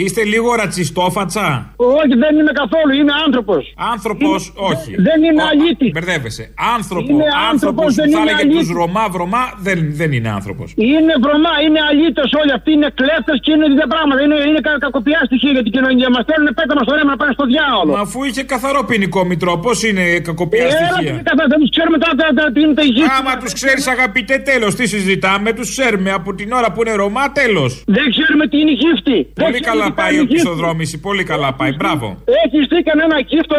[0.03, 3.63] είστε λίγο ρατσιστόφατσα; Όχι, δεν είμαι καθόλου, είμαι άνθρωπος.
[3.93, 4.41] Άνθρωπος,
[4.71, 4.91] όχι.
[5.09, 5.89] Δεν είμαι Ο- αλήτη.
[5.95, 6.45] Μπερδεύεσαι.
[6.77, 8.73] Άνθρωπο, Είναι άνθρωπος άνθρωπος, που δεν θα είναι έλεγε τους αλήτη.
[8.83, 10.67] Ρωμά, βρωμά, δεν, δεν είναι άνθρωπος.
[10.93, 14.19] Είναι βρωμά, είναι αλήτε όλοι αυτοί, είναι κλέφτες και είναι τέτοια πράγματα.
[14.25, 16.09] Είναι, είναι κα, κακοποιά στοιχεία για την κοινωνία.
[16.15, 17.91] Μας θέλουν πέτα μας το ρέμα να πάνε στο διάολο.
[17.97, 21.13] Μα αφού είχε καθαρό ποινικό μητρό, πώς είναι κακοποιά Ε, στοιχεία.
[21.13, 23.07] έλα, κατά, δεν τους ξέρουμε τώρα τα- τα- τι είναι τα ηγεία.
[23.19, 24.71] Άμα τους ξέρεις, αγαπητέ, τέλος.
[24.79, 27.71] Τι συζητάμε, τους ξέρουμε από την ώρα που είναι Ρωμά, τέλος.
[27.97, 29.17] Δεν ξέρουμε τι είναι η γύφτη.
[29.39, 30.47] Δεν Πολύ ξέρουμε καλά τι πάει κάνει η η γύφτη.
[30.47, 31.73] οπισθοδρόμηση, πολύ καλά πάει.
[31.81, 32.07] Μπράβο.
[32.45, 33.57] Έχεις δει κανένα γύφτο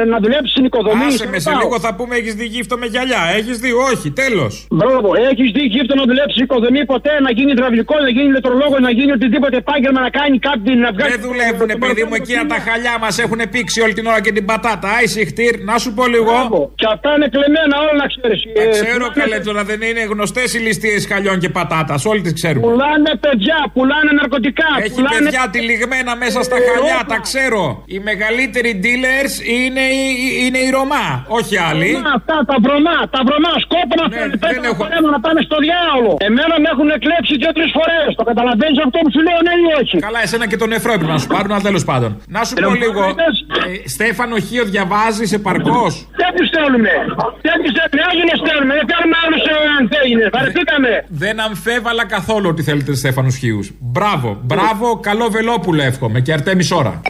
[0.00, 1.04] ε, να δουλέψεις στην οικοδομή.
[1.10, 3.22] Άσε με, σε λίγο θα πούμε έχεις δει γύφτο με γυαλιά.
[3.38, 4.52] Έχεις δει, όχι, τέλος.
[4.78, 8.76] Μπράβο, έχεις δει γύφτο να δουλέψει στην οικοδομή ποτέ, να γίνει υδραυλικό, να γίνει ηλεκτρολόγο,
[8.86, 11.10] να γίνει οτιδήποτε επάγγελμα, να κάνει κάτι, να βγάλει.
[11.14, 14.44] Δεν δουλεύουνε, παιδί μου, εκείνα τα χαλιά μας έχουν πήξει όλη την ώρα και την
[14.50, 14.88] πατάτα.
[14.98, 16.34] Άισι χτύρ, να σου πω λίγο.
[16.80, 18.38] Και αυτά είναι κλεμμένα όλα να ξέρεις.
[18.58, 22.00] Τα ξέρω καλέ τώρα, δεν είναι γνωστές οι ληστείες χαλιών και πατάτας.
[22.10, 22.62] Όλοι τις ξέρουμε.
[22.66, 24.68] Πουλάνε παιδιά, πουλάνε ναρκωτικά.
[24.84, 25.16] Έχει πουλάνε...
[25.18, 27.06] παιδιά τυλιγμένα μέσα στα Ε, χαλιά, όπα.
[27.12, 27.62] τα ξέρω.
[27.94, 30.04] Οι μεγαλύτεροι dealers είναι οι,
[30.44, 31.06] είναι οι Ρωμά,
[31.38, 31.90] όχι άλλοι.
[31.94, 35.56] Βρωμά, Αυτά τα βρωμά, τα βρωμά, σκόπο να φέρουν πέτρα να πάρουν να πάνε στο
[35.68, 36.12] διάολο.
[36.28, 38.08] Εμένα με έχουν εκλέψει δύο-τρει φορές.
[38.20, 41.12] Το καταλαβαίνεις αυτό που σου λέω, ναι ή όχι; Καλά, εσένα και τον Εφρό έπρεπε
[41.16, 42.10] να σου πάρουν, αλλά τέλος πάντων.
[42.36, 43.02] Να σου πω λίγο.
[43.68, 46.92] Ε, Στέφανο Χίο διαβάζεις επαρκώς; Δεν τους θέλουμε.
[47.46, 48.02] Δεν τους θέλουμε.
[48.10, 48.72] Άγινε θέλουμε.
[48.78, 49.38] Δεν θέλουμε άλλου
[49.78, 50.14] αν θέλει.
[50.36, 50.90] Βαρεθήκαμε.
[51.24, 53.60] Δεν αμφέβαλα καθόλου ότι θέλετε Στέφανου Χίου.
[53.78, 57.00] Μπράβο, μπράβο, καλό βελόπουλο εύχομαι και αρτέμις ώρα.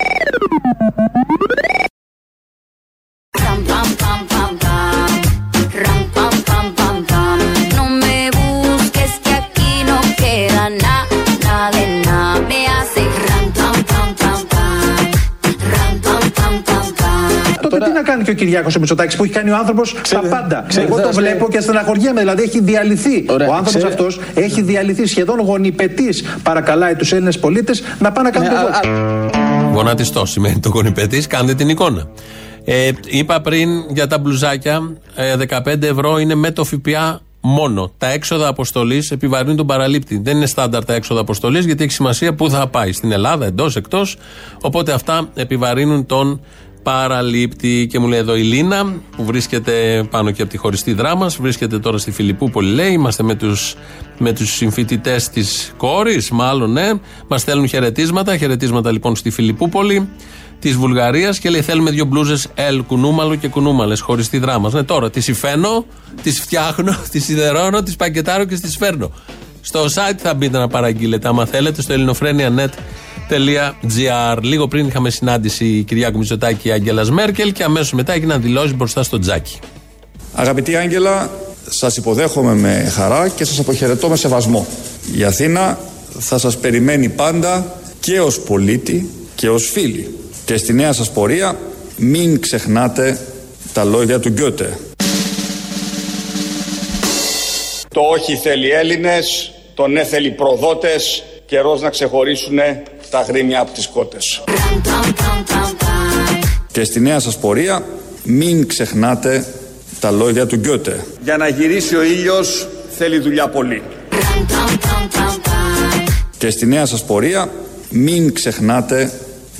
[17.99, 20.65] Να κάνει και ο Κυριάκος ο Μητσοτάκης που έχει κάνει ο άνθρωπος τα πάντα.
[20.69, 22.21] ξέρετε, Εγώ το θα- βλέπω και στεναχωριέμαι.
[22.21, 23.25] Δηλαδή έχει διαλυθεί.
[23.29, 26.23] Ωραία, ο άνθρωπος ξέρε- αυτός έχει διαλυθεί σχεδόν γονιπετής.
[26.43, 29.73] Παρακαλάει τους Έλληνες πολίτες να πάνε να κάνουν Ναι, το vote.
[29.75, 32.07] Γονατιστό σημαίνει το γονιπετής, κάντε την εικόνα.
[32.65, 37.93] Ε, είπα πριν για τα μπλουζάκια, ε, 15 ευρώ είναι με το ΦΠΑ μόνο.
[37.99, 40.21] Τα έξοδα αποστολής επιβαρύνουν τον παραλήπτη.
[40.25, 42.93] Δεν είναι στάνταρ τα έξοδα αποστολής γιατί έχει σημασία πού θα πάει.
[42.93, 44.17] Στην Ελλάδα, εντός, εκτός.
[44.61, 46.41] Οπότε αυτά επιβαρύνουν τον
[46.83, 47.87] παραλήπτη.
[47.91, 51.79] Και μου λέει εδώ η Λίνα, που βρίσκεται πάνω και από τη χωριστή δράμα, βρίσκεται
[51.79, 52.93] τώρα στη Φιλιππούπολη, λέει.
[52.93, 53.75] Είμαστε με τους
[54.19, 56.91] με τους συμφοιτητές της κόρης, μάλλον, ναι.
[57.29, 58.37] Μας στέλνουν χαιρετίσματα.
[58.37, 60.09] Χαιρετίσματα λοιπόν στη Φιλιππούπολη
[60.61, 64.71] της Βουλγαρίας και λέει: Θέλουμε δύο μπλούζες L, κουνούμαλο και κουνούμαλες, χωριστή δράμα.
[64.73, 65.85] Ναι, τώρα τις υφαίνω,
[66.23, 69.11] τις φτιάχνω, τις σιδερώνω, τις πακετάρω και τις φέρνω.
[69.61, 71.93] Στο site θα μπείτε να παραγγείλετε, άμα θέλετε, στο
[73.35, 74.38] ελληνοφρένια.net.gr.
[74.43, 79.03] Λίγο πριν είχαμε συνάντηση Κυριάκου Μητσοτάκη και Άγγελα Μέρκελ και αμέσω μετά έγιναν δηλώσει μπροστά
[79.03, 79.59] στο τζάκι.
[80.35, 81.31] Αγαπητή Άγγελα,
[81.69, 84.67] σας υποδέχομαι με χαρά και σας αποχαιρετώ με σεβασμό.
[85.17, 85.79] Η Αθήνα
[86.19, 90.14] θα σας περιμένει πάντα και ως πολίτη και ως φίλη.
[90.45, 91.59] Και στη νέα σας πορεία
[91.97, 93.21] μην ξεχνάτε
[93.73, 94.79] τα λόγια του Γκιώτε.
[97.88, 102.59] Το όχι θέλει Έλληνες, το ναι θέλει προδότες, καιρός να ξεχωρίσουν
[103.11, 104.42] τα γρήμια από τις κότες.
[106.73, 107.85] Και στη νέα σας πορεία
[108.25, 109.47] μην ξεχνάτε
[110.01, 111.05] τα λόγια του Γκιώτε.
[111.23, 112.68] Για να γυρίσει ο ήλιος
[112.99, 113.83] θέλει δουλειά πολύ.
[116.38, 117.51] Και στη νέα σας πορεία
[117.90, 119.12] μην ξεχνάτε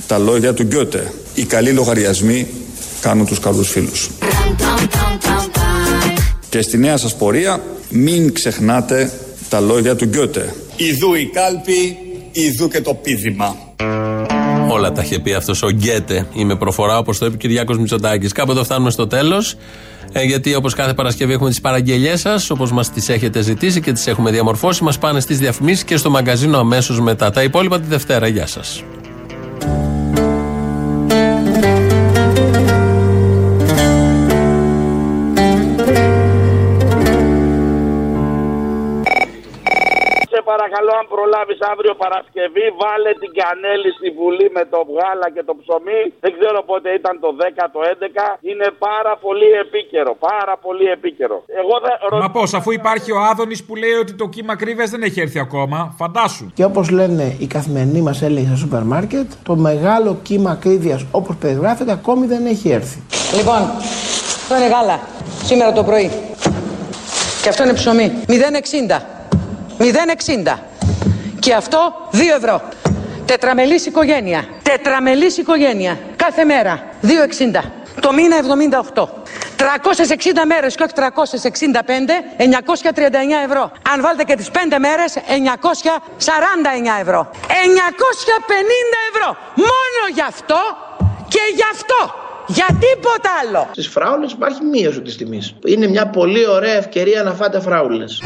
[0.07, 1.13] τα λόγια του Γκιώτε.
[1.35, 2.47] Οι καλοί λογαριασμοί
[3.01, 4.09] κάνουν τους καλούς φίλους.
[6.49, 9.11] Και στη νέα σας πορεία μην ξεχνάτε
[9.49, 10.53] τα λόγια του Γκιώτε.
[10.75, 11.97] Ιδού η κάλπη,
[12.41, 13.55] ιδού και το πίδημα.
[14.71, 16.27] Όλα τα είχε πει αυτός ο Γκέτε.
[16.33, 18.31] Είμαι προφορά, όπως το είπε ο Κυριάκος Μητσοτάκης.
[18.31, 19.55] Κάπου εδώ φτάνουμε στο τέλος.
[20.11, 23.91] Ε, γιατί όπως κάθε Παρασκευή έχουμε τις παραγγελίε σας, όπως μας τις έχετε ζητήσει και
[23.91, 24.83] τις έχουμε διαμορφώσει.
[24.83, 27.31] Μας πάνε στις διαφημίσεις και στο μαγκαζίνο αμέσως μετά.
[27.31, 28.27] Τα υπόλοιπα τη Δευτέρα.
[28.27, 28.83] Γεια σας.
[40.59, 45.53] Παρακαλώ, αν προλάβεις αύριο Παρασκευή, βάλε την κανέλη στη Βουλή με το βγάλα και το
[45.61, 46.01] ψωμί.
[46.23, 48.27] Δεν ξέρω πότε ήταν το 10, το 11.
[48.49, 50.11] Είναι πάρα πολύ επίκαιρο.
[50.31, 51.37] Πάρα πολύ επίκαιρο.
[51.61, 51.95] Εγώ δεν.
[52.23, 55.39] Μα πώς, αφού υπάρχει ο Άδωνης που λέει ότι το κύμα κρύβες δεν έχει έρθει
[55.47, 55.77] ακόμα.
[56.01, 56.45] Φαντάσου.
[56.57, 61.35] Και όπως λένε οι καθημερινοί μας έλεγχοι στο σούπερ μάρκετ, το μεγάλο κύμα ακρίβειας όπως
[61.35, 62.97] περιγράφεται ακόμη δεν έχει έρθει.
[63.37, 63.61] Λοιπόν,
[64.41, 64.99] αυτό είναι γάλα.
[65.43, 66.11] Σήμερα το πρωί.
[67.41, 68.11] Και αυτό είναι ψωμί.
[68.27, 69.18] 0,60.
[69.79, 70.59] 0,60.
[71.39, 72.61] Και αυτό 2 ευρώ.
[73.25, 74.47] Τετραμελής οικογένεια.
[74.63, 75.99] Τετραμελής οικογένεια.
[76.15, 76.83] Κάθε μέρα.
[77.01, 77.71] 2,60.
[77.99, 79.09] Το μήνα 78.
[79.57, 83.71] 360 μέρες και όχι 365, 939 ευρώ.
[83.91, 87.29] Αν βάλετε και τις 5 μέρες, 949 ευρώ.
[87.47, 89.37] 950 ευρώ.
[89.55, 90.59] Μόνο γι' αυτό
[91.27, 92.27] και γι' αυτό.
[92.57, 93.67] Για τίποτα άλλο.
[93.71, 95.55] Στις φράουλες υπάρχει μείωση της τιμής.
[95.65, 98.23] Είναι μια πολύ ωραία ευκαιρία να φάτε φράουλες.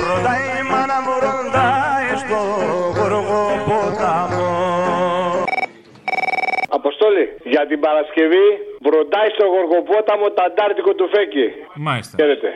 [6.70, 8.46] Αποστόλη, για την Παρασκευή
[8.82, 11.48] βροντάει στο Γοργοπόταμο τα αντάρτικο του Φέκη.
[11.76, 12.16] Μάλιστα.
[12.20, 12.50] Χαίρετε.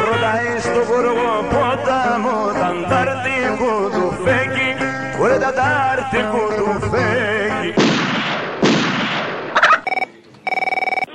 [0.00, 2.43] Προτάει στο Γοργοπόταμο
[6.18, 6.63] αντάρτικο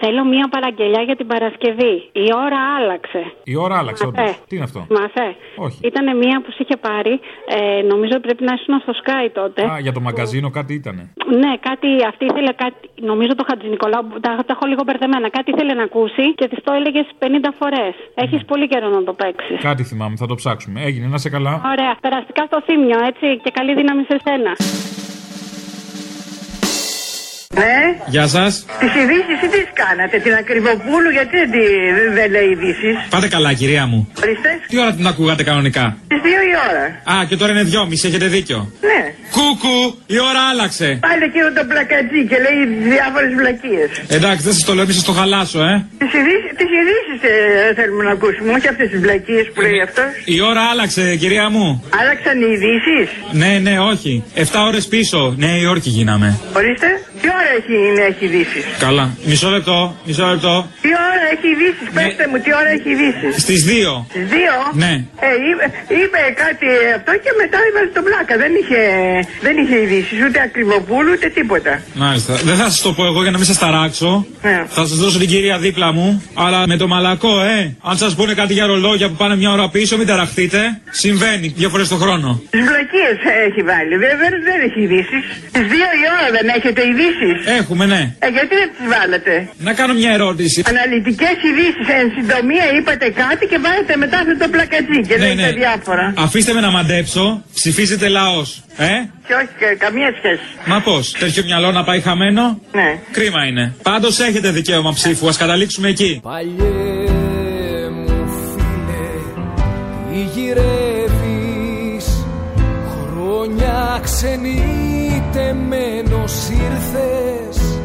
[0.01, 1.93] Θέλω μία παραγγελιά για την Παρασκευή.
[2.25, 3.21] Η ώρα άλλαξε.
[3.43, 4.21] Η ώρα άλλαξε, Μαθέ.
[4.21, 4.35] όντως.
[4.47, 5.27] Τι είναι αυτό; Μαθέ.
[5.65, 5.79] Όχι.
[5.89, 7.13] Ήταν μία που σε είχε πάρει.
[7.57, 9.62] Ε, νομίζω πρέπει να ήσουν στο Sky τότε.
[9.71, 11.03] Α, για το μαγκαζίνο κάτι ήτανε.
[11.41, 12.81] Ναι, κάτι, αυτή ήθελε κάτι.
[13.12, 15.29] Νομίζω το Χατζη Νικολάου, τα, τα έχω λίγο μπερδεμένα.
[15.29, 17.25] Κάτι ήθελε να ακούσει και της το έλεγες 50
[17.59, 17.93] φορές.
[18.23, 19.57] Έχεις πολύ καιρό να το παίξεις.
[19.62, 20.81] Κάτι θυμάμαι, θα το ψάξουμε.
[20.88, 21.53] Έγινε, να σε καλά.
[21.73, 21.93] Ωραία.
[22.01, 23.27] Περαστικά στο θύμιο, έτσι.
[23.43, 24.51] Και καλή δύναμη σε σένα.
[27.55, 27.75] Ναι.
[28.07, 28.65] Γεια σας.
[28.79, 33.53] Τις ειδήσεις τι τις κάνατε, την Ακριβοπούλου, γιατί δεν, τη- δεν λέει ειδήσεις; Πάτε καλά,
[33.53, 33.99] κυρία μου.
[34.23, 34.49] Ορίστε.
[34.67, 36.85] Τι ώρα την ακούγατε κανονικά; Τις δύο η ώρα.
[37.19, 38.59] Α, και τώρα είναι δυόμιση, έχετε δίκιο.
[38.89, 38.99] Ναι.
[39.35, 39.77] Κούκου,
[40.15, 40.88] η ώρα άλλαξε.
[41.07, 42.59] Πάλι εκείνο το πλακατζί και λέει
[42.93, 43.89] διάφορες βλακίες.
[44.17, 45.85] Εντάξει, δεν σας το λέω, μη σας το χαλάσω, ε.
[46.59, 50.09] Τις ειδήσεις ε, θέλουμε να ακούσουμε, όχι αυτές τις βλακίες που λέει αυτός.
[50.25, 51.67] Η ώρα άλλαξε, κυρία μου.
[51.99, 53.07] Άλλαξαν οι ειδήσεις;
[53.41, 54.23] Ναι, ναι, όχι.
[54.35, 55.33] 7 ώρες πίσω.
[55.38, 56.39] Νέα Υόρκη γίναμε.
[56.55, 56.88] Ορίστε.
[57.21, 58.60] Τι ώρα έχει, είναι, έχει ειδήσει.
[58.86, 59.05] Καλά.
[59.29, 59.77] Μισό λεπτό,
[60.08, 60.53] μισό λεπτό.
[60.84, 63.27] Τι ώρα έχει ειδήσει, πέστε μου, τι ώρα έχει ειδήσει.
[63.43, 64.05] Στις 2.
[64.13, 64.53] Στις δύο;
[64.84, 64.93] Ναι.
[65.27, 65.65] Ε, είπε,
[66.01, 68.34] είπε κάτι αυτό και μετά έβαλε τον πλάκα.
[68.43, 68.79] Δεν είχε,
[69.45, 71.73] δεν είχε ειδήσει, ούτε ακριβοπούλου ούτε τίποτα.
[72.03, 72.32] Μάλιστα.
[72.49, 74.12] Δεν θα σας το πω εγώ για να μην σας ταράξω.
[74.47, 74.58] Ναι.
[74.77, 76.08] Θα σας δώσω την κυρία δίπλα μου.
[76.43, 77.75] Αλλά με το μαλακό, ε.
[77.89, 80.60] Αν σας πούνε κάτι για ρολόγια που πάνε μια ώρα πίσω, μην ταραχτείτε.
[80.89, 82.41] Συμβαίνει δύο φορές το χρόνο.
[82.49, 83.10] Τις βλακίε
[83.47, 83.95] έχει βάλει.
[84.03, 85.17] Δεν, δεν, δεν έχει ειδήσει.
[85.51, 87.08] Στις δύο η ώρα δεν έχετε ειδήσει.
[87.60, 88.02] Έχουμε, ναι.
[88.19, 90.63] Ε, γιατί δεν τις βάλατε; Να κάνω μια ερώτηση.
[90.67, 91.86] Αναλυτικές ειδήσεις.
[92.00, 95.52] Εν συντομία είπατε κάτι και βάλετε μετά αυτό το πλακατζί και Ναι, λέτε ναι.
[95.52, 96.13] διάφορα.
[96.17, 97.43] Αφήστε με να μαντέψω.
[97.54, 98.63] Ψηφίζετε λαός.
[98.78, 98.86] Ε;
[99.28, 100.41] Και όχι κα- καμία σχέση.
[100.65, 103.00] Μα πώς, τέτοιο μυαλό να πάει χαμένο; Ναι.
[103.12, 103.74] Κρίμα είναι.
[103.84, 105.28] Πάντως έχετε δικαίωμα ψήφου.
[105.28, 106.19] Α καταλήξουμε εκεί.
[106.24, 109.08] Παλιέ μου φίλε,
[110.12, 112.06] τι γυρεύεις
[113.06, 114.00] Χρόνια
[115.39, 117.80] ξενιτεμένος ήρθες.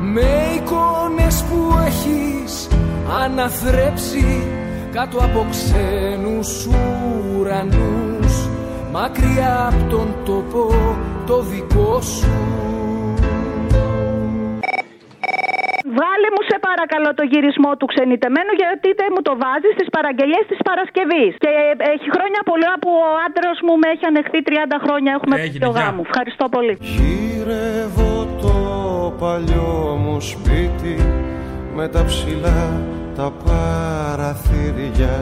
[0.00, 2.68] Με εικόνες που έχεις
[3.22, 4.46] αναθρέψει
[4.92, 8.48] Κάτω από ξένους ουρανούς.
[8.92, 10.74] Μακριά από τον τόπο
[11.26, 12.30] το δικό σου
[16.02, 20.44] Βάλε μου σε παρακαλώ το γυρισμό του ξενιτεμένου γιατί δεν μου το βάζεις στις παραγγελίες
[20.50, 21.32] της Παρασκευής.
[21.42, 24.52] Και ε, έχει χρόνια πολλά που ο άντρα μου με έχει ανεχθεί 30
[24.84, 25.10] χρόνια.
[25.16, 25.80] Έχουμε Έγινε, το γεια.
[25.80, 26.00] γάμο.
[26.08, 26.74] Ευχαριστώ πολύ.
[26.96, 28.12] Γύρευω
[28.44, 28.54] το
[29.22, 30.94] παλιό μου σπίτι
[31.78, 32.60] με τα ψηλά
[33.18, 35.14] τα παραθύρια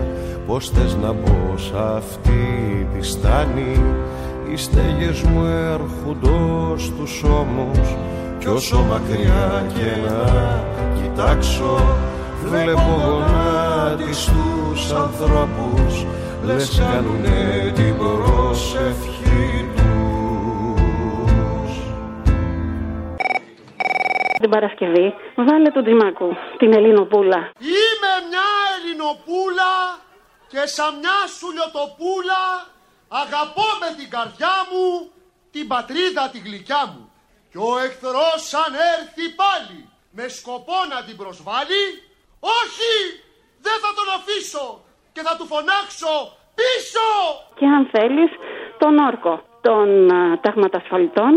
[0.47, 2.43] Πώς θες να μπω σ' αυτή
[2.93, 3.73] τη στάνη;
[4.53, 7.97] Οι στέγες μου έρχονται στους ώμους
[8.41, 10.19] Κι όσο μακριά και να
[11.03, 11.99] κοιτάξω
[12.45, 16.07] Βλέπω γονάτιστους ανθρώπους
[16.45, 21.73] Λες κάνουνε την προσευχή τους
[24.41, 27.51] Την Παρασκευή βάλε τον Τζιμάκου, την Ελληνοπούλα.
[27.59, 29.73] Είμαι μια Ελληνοπούλα
[30.49, 32.43] και σαν μια σουλιοτοπούλα
[33.09, 35.11] αγαπώ με την καρδιά μου
[35.51, 37.10] την πατρίδα τη γλυκιά μου.
[37.51, 39.81] Και ο εχθρός αν έρθει πάλι
[40.17, 41.85] με σκοπό να την προσβάλλει,
[42.59, 42.95] όχι,
[43.67, 44.67] δεν θα τον αφήσω
[45.13, 46.15] και θα του φωνάξω
[46.59, 47.09] πίσω.
[47.59, 48.31] Και αν θέλεις,
[48.79, 51.33] τον όρκο των α, ταγματασφαλιτών.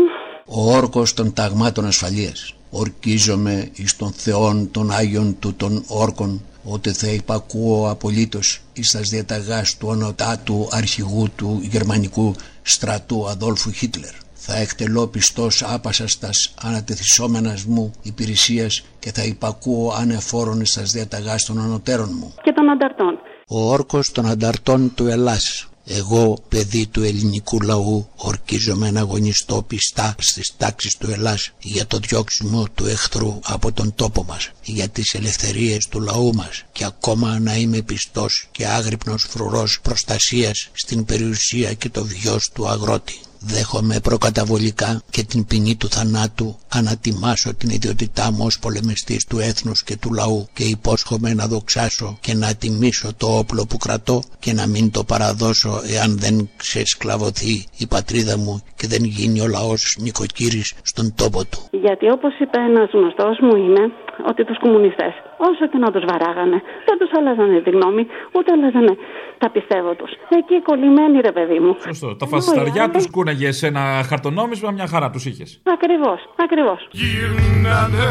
[0.46, 2.54] Ο όρκος των ταγμάτων ασφαλείας.
[2.70, 9.08] Ορκίζομαι εις των θεών των Άγιων του των όρκων ότι θα υπακούω απολύτως εις τας
[9.08, 14.23] διαταγάς του ονοτάτου αρχηγού του γερμανικού στρατού Αδόλφου Χίτλερ.
[14.46, 21.44] Θα εκτελώ πιστός άπασας τας ανατεθισόμενας μου υπηρεσίας και θα υπακούω ανεφόρον εις τας διαταγάς
[21.44, 22.34] των ανωτέρων μου.
[22.42, 23.18] και των ανταρτών.
[23.46, 25.68] Ο όρκος των ανταρτών του Ελλάς.
[25.86, 31.98] Εγώ, παιδί του ελληνικού λαού, ορκίζομαι να αγωνιστώ πιστά στις τάξεις του Ελλάς για το
[31.98, 37.38] διώξιμο του εχθρού από τον τόπο μας, για τις ελευθερίες του λαού μας και ακόμα
[37.38, 43.18] να είμαι πιστός και άγρυπνος φρουρός προστασίας στην περιουσία και το βιός του αγρότη.
[43.46, 49.84] Δέχομαι προκαταβολικά και την ποινή του θανάτου ανατιμάσω την ιδιότητά μου ως πολεμιστής του έθνους
[49.84, 54.52] και του λαού και υπόσχομαι να δοξάσω και να τιμήσω το όπλο που κρατώ και
[54.52, 59.96] να μην το παραδώσω εάν δεν ξεσκλαβωθεί η πατρίδα μου και δεν γίνει ο λαός
[60.00, 61.58] νοικοκύρης στον τόπο του.
[61.70, 63.92] Γιατί όπως είπε ένας γνωστός μου είναι
[64.28, 68.96] ότι τους κομμουνιστές όσο και να τους βαράγανε δεν τους άλλαζανε τη γνώμη ούτε άλλαζανε
[69.38, 70.10] τα πιστεύω τους.
[70.28, 71.76] Εκεί κολλημένοι ρε παιδί μου.
[71.86, 72.16] Σωστό.
[72.16, 75.60] Τα φασισταριά τους κούναγε σε ένα χαρτονόμισμα, μια χαρά τους είχες.
[75.64, 76.88] Ακριβώς, ακριβώς.
[76.90, 78.08] Γυρνάνε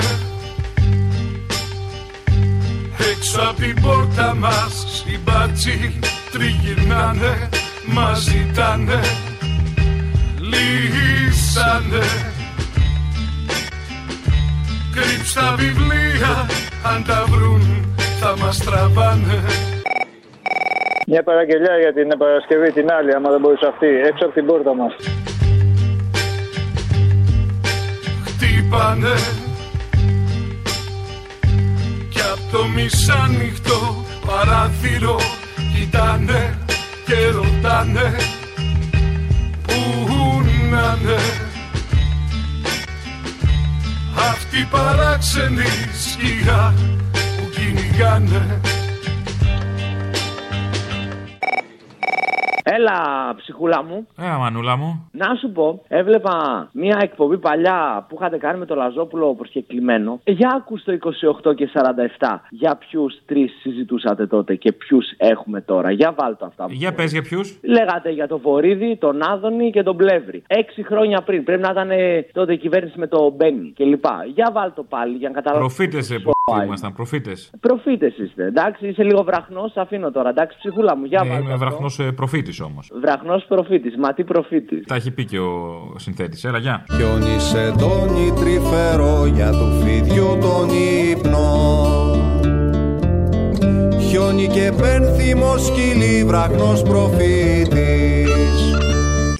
[3.11, 5.99] Έξω από την πόρτα μας οι μπάτσοι
[6.31, 7.49] τριγυρνάνε
[7.93, 8.99] Μας ζητάνε
[10.39, 12.32] Λύσανε
[14.95, 16.31] Κρύψ' τα βιβλία
[16.91, 17.61] αν τα βρουν
[18.19, 19.37] θα μας τραβάνε
[21.07, 24.75] Μια παραγγελιά για την Παρασκευή την άλλη, άμα δεν μπορείς αυτή, έξω από την πόρτα
[24.75, 24.93] μας.
[28.25, 29.15] χτύπανε
[32.09, 33.79] Κι απ' το μισάνυχτο
[34.25, 35.19] παράθυρο
[35.73, 36.57] κοιτάνε
[37.05, 38.15] και ρωτάνε
[39.67, 41.52] Πού να'ναι
[44.17, 45.63] Αυτοί οι παράξενοι
[46.03, 46.73] σκιά
[47.11, 48.59] που κυνηγάνε
[52.63, 52.97] Έλα,
[53.35, 54.07] ψυχούλα μου.
[54.17, 55.09] Έλα, μανούλα μου.
[55.11, 60.19] Να σου πω, έβλεπα μία εκπομπή παλιά που είχατε κάνει με το Λαζόπουλο προσκεκλημένο.
[60.23, 60.97] Ε, Για άκου το
[61.51, 61.69] 28 και
[62.19, 62.41] 47.
[62.49, 65.91] Για ποιους τρεις συζητούσατε τότε και ποιους έχουμε τώρα.
[65.91, 66.65] Για βάλτε αυτά.
[66.65, 70.43] που Για πες για ποιους; Λέγατε για τον Βορύδη, τον Άδωνη και τον Πλεύρη.
[70.47, 71.43] Έξι χρόνια πριν.
[71.43, 74.05] Πρέπει να ήταν ε, τότε η κυβέρνηση με τον Μπένι κλπ.
[74.33, 75.65] Για βάλτε το πάλι για να καταλάβω.
[75.65, 77.51] Προφήτε που ήμασταν, προφήτες.
[77.59, 78.45] Προφήτες είστε.
[78.45, 80.29] Εντάξει, είσαι λίγο βραχνός, αφήνω τώρα.
[80.29, 81.43] Εντάξει, ψυχούλα μου, για βάλτε.
[81.43, 82.91] Είμαι βραχνός προφήτης όμως.
[83.01, 83.95] Βραχνός προφήτης.
[83.97, 84.85] Μα τι προφήτης.
[84.87, 86.43] Τα έχει πει και ο συνθέτης.
[86.43, 86.83] Έλα, γεια.
[86.95, 90.69] Χιόνι σε τόνι τρυφερό για του φιδιού τον
[91.11, 91.47] ύπνο
[93.99, 97.82] Χιόνι και πένθυμος σκυλί βραχνός προφήτης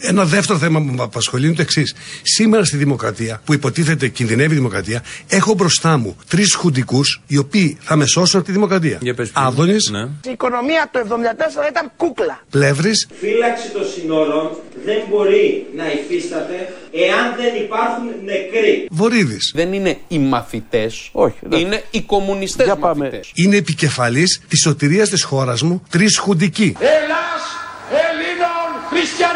[0.06, 1.96] Ένα δεύτερο θέμα που με απασχολεί είναι το εξής.
[2.22, 7.78] Σήμερα στη δημοκρατία, που υποτίθεται κινδυνεύει η δημοκρατία, έχω μπροστά μου τρεις χουντικούς οι οποίοι
[7.82, 9.00] θα με σώσουν από τη δημοκρατία.
[9.34, 9.92] Άδωνης,
[10.28, 12.44] Η οικονομία το 74 ήταν κούκλα.
[12.50, 14.50] Πλεύρης, Φύλαξη των συνόρων
[14.86, 18.88] δεν μπορεί να υφίσταται εάν δεν υπάρχουν νεκροί.
[18.92, 19.52] Βορύδης.
[19.56, 21.10] Δεν είναι οι μαθητές.
[21.12, 21.38] Όχι.
[21.50, 23.32] Είναι οι κομμουνιστές μαθητές.
[23.34, 26.76] Είναι επικεφαλής της σωτηρίας της χώρας μου τρεις χουντικοί.
[26.80, 27.44] Ελλάς
[28.06, 29.33] Ελλήνων Χριστιανών.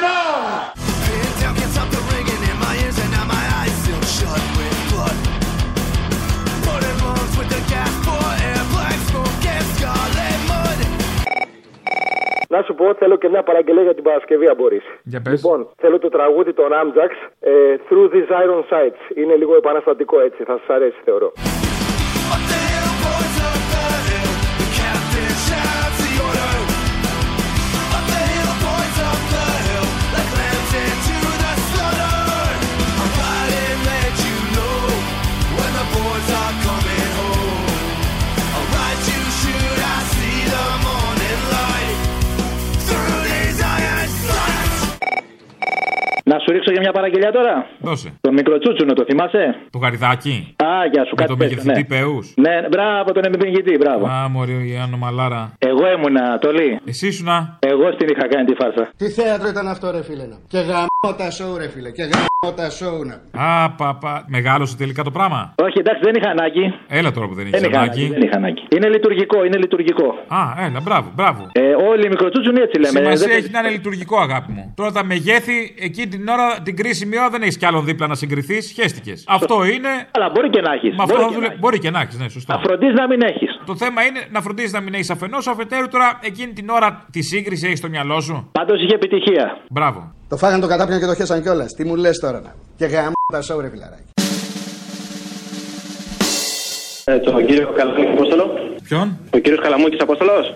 [12.57, 14.83] Να σου πω, θέλω και μια παραγγελία για την Παρασκευή, αν μπορείς.
[15.03, 15.33] Για πες.
[15.33, 17.51] Λοιπόν, θέλω το τραγούδι των Amjax, ε,
[17.89, 19.17] Through These Iron Sights.
[19.17, 21.31] Είναι λίγο επαναστατικό έτσι, θα σας αρέσει, θεωρώ.
[46.47, 48.09] Σου ρίξω για μια παραγγελιά τώρα; Δώσε.
[48.21, 50.35] Το μικροτσούτσουνο, το θυμάσαι; Το γαριδάκι.
[50.63, 51.99] Α, για σου Με κάτι τον πες, μεγεθυντή ναι.
[51.99, 52.15] Πεού.
[52.45, 54.05] Ναι, μπράβο, τον εμπειρηγητή, μπράβο.
[54.05, 55.53] Α, μωρή, η Ιάννο Μαλάρα.
[55.57, 56.79] Εγώ ήμουνα, Τολί.
[56.85, 57.57] Εσύ ήσουνα.
[57.59, 58.83] Εγώ στην είχα κάνει τη φάρσα.
[58.97, 60.25] Τι θέατρο ήταν αυτό, ρε φίλε.
[60.31, 60.37] να.
[60.47, 61.89] Και γαμώ τα σοου, ρε φίλε.
[61.91, 63.15] Και γαμώ τα σοου, να.
[63.43, 64.25] Α, παπα.
[64.27, 65.53] Μεγάλωσε τελικά το πράγμα.
[65.67, 66.65] Όχι, εντάξει, δεν είχα ανάγκη.
[66.87, 67.99] Έλα τώρα που δεν Δεν έχεις είχα ανάγκη.
[67.99, 68.13] ανάγκη.
[68.13, 68.61] Δεν είχα ανάγκη.
[68.75, 70.07] Είναι λειτουργικό, είναι λειτουργικό.
[70.27, 71.41] Α, έλα, μπράβο, μπράβο.
[71.51, 72.99] Ε, όλοι οι μικροτσούτσουνοι έτσι λέμε.
[72.99, 74.73] Σημασία Δεν- έχει να είναι λειτουργικό, αγάπη μου.
[74.75, 78.15] Τώρα τα μεγέθη, εκεί την ώρα, την κρίσιμη ώρα δεν έχεις κι άλλον δίπλα να
[78.15, 78.67] συγκριθείς.
[78.67, 79.13] Σχέστηκε.
[79.27, 79.89] Αυτό είναι.
[80.11, 80.95] Αλλά μπορεί και να έχεις.
[80.95, 81.59] Με αυτό Μπορεί θα και δουλε- να έχεις.
[81.59, 82.53] Μπορεί και να έχεις, ναι, σωστό.
[82.53, 83.59] Να φροντίζεις να μην έχεις.
[83.65, 87.21] Το θέμα είναι να φροντίζεις να μην έχεις αφενός, αφετέρου τώρα εκείνη την ώρα τη
[87.21, 89.57] σύγκριση έχεις στο μυαλό σου; Πάντως είχε επιτυχία.
[89.69, 90.11] Μπράβο.
[90.29, 91.73] Το φάγανε το κατάπιαν και το χέσαν κιόλας.
[91.73, 92.55] Τι μου λες τώρα, να.
[92.77, 94.03] Και γαμώ τα σοου, ρε φιλαράκι.
[97.05, 98.45] Ε, τον κύριο Καλαμούκη Απόστολο.
[98.87, 100.55] Ποιον; Ο κύριος Καλαμούκης Απόστολος.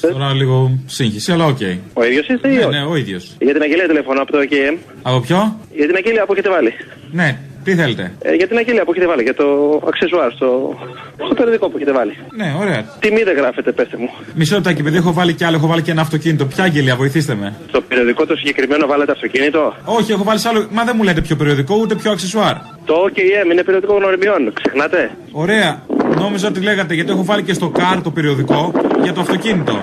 [0.00, 1.58] Τώρα λίγο σύγχυση, αλλά οκ.
[1.92, 3.36] Ο ίδιος είστε ή Ναι, όχι; ναι, ο ίδιος.
[3.40, 4.76] Για την αγγελία τηλεφωνώ από το KM.
[5.02, 6.72] Από ποιο; Για την αγγελία που έχετε βάλει.
[7.12, 9.22] Ναι, τι θέλετε; Ε, για την αγγελία που έχετε βάλει.
[9.22, 9.46] Για το
[9.88, 10.78] αξεσουάρ στο,
[11.24, 12.16] στο περιοδικό που έχετε βάλει.
[12.36, 12.84] Ναι, ωραία.
[13.00, 14.10] Τιμή δεν γράφετε, πέστε μου.
[14.34, 16.44] Μισό λεπτάκι, παιδί, έχω βάλει κι άλλο, έχω βάλει και ένα αυτοκίνητο.
[16.46, 17.54] Ποια αγγελία, βοηθήστε με.
[17.68, 20.66] Στο περιοδικό το συγκεκριμένο βάλετε αυτοκίνητο; Όχι, έχω βάλει σε άλλο.
[20.70, 22.54] Μα δεν μου λέτε ποιο περιοδικό, ούτε ποιο αξεσουάρ.
[22.84, 24.52] Το OKM είναι περιοδικό γνωριμιών.
[24.62, 25.82] Ξεχνάτε; Ωραία.
[26.18, 29.82] Νόμιζα ότι λέγατε γιατί έχω βάλει και στο car το περιοδικό για το αυτοκίνητο.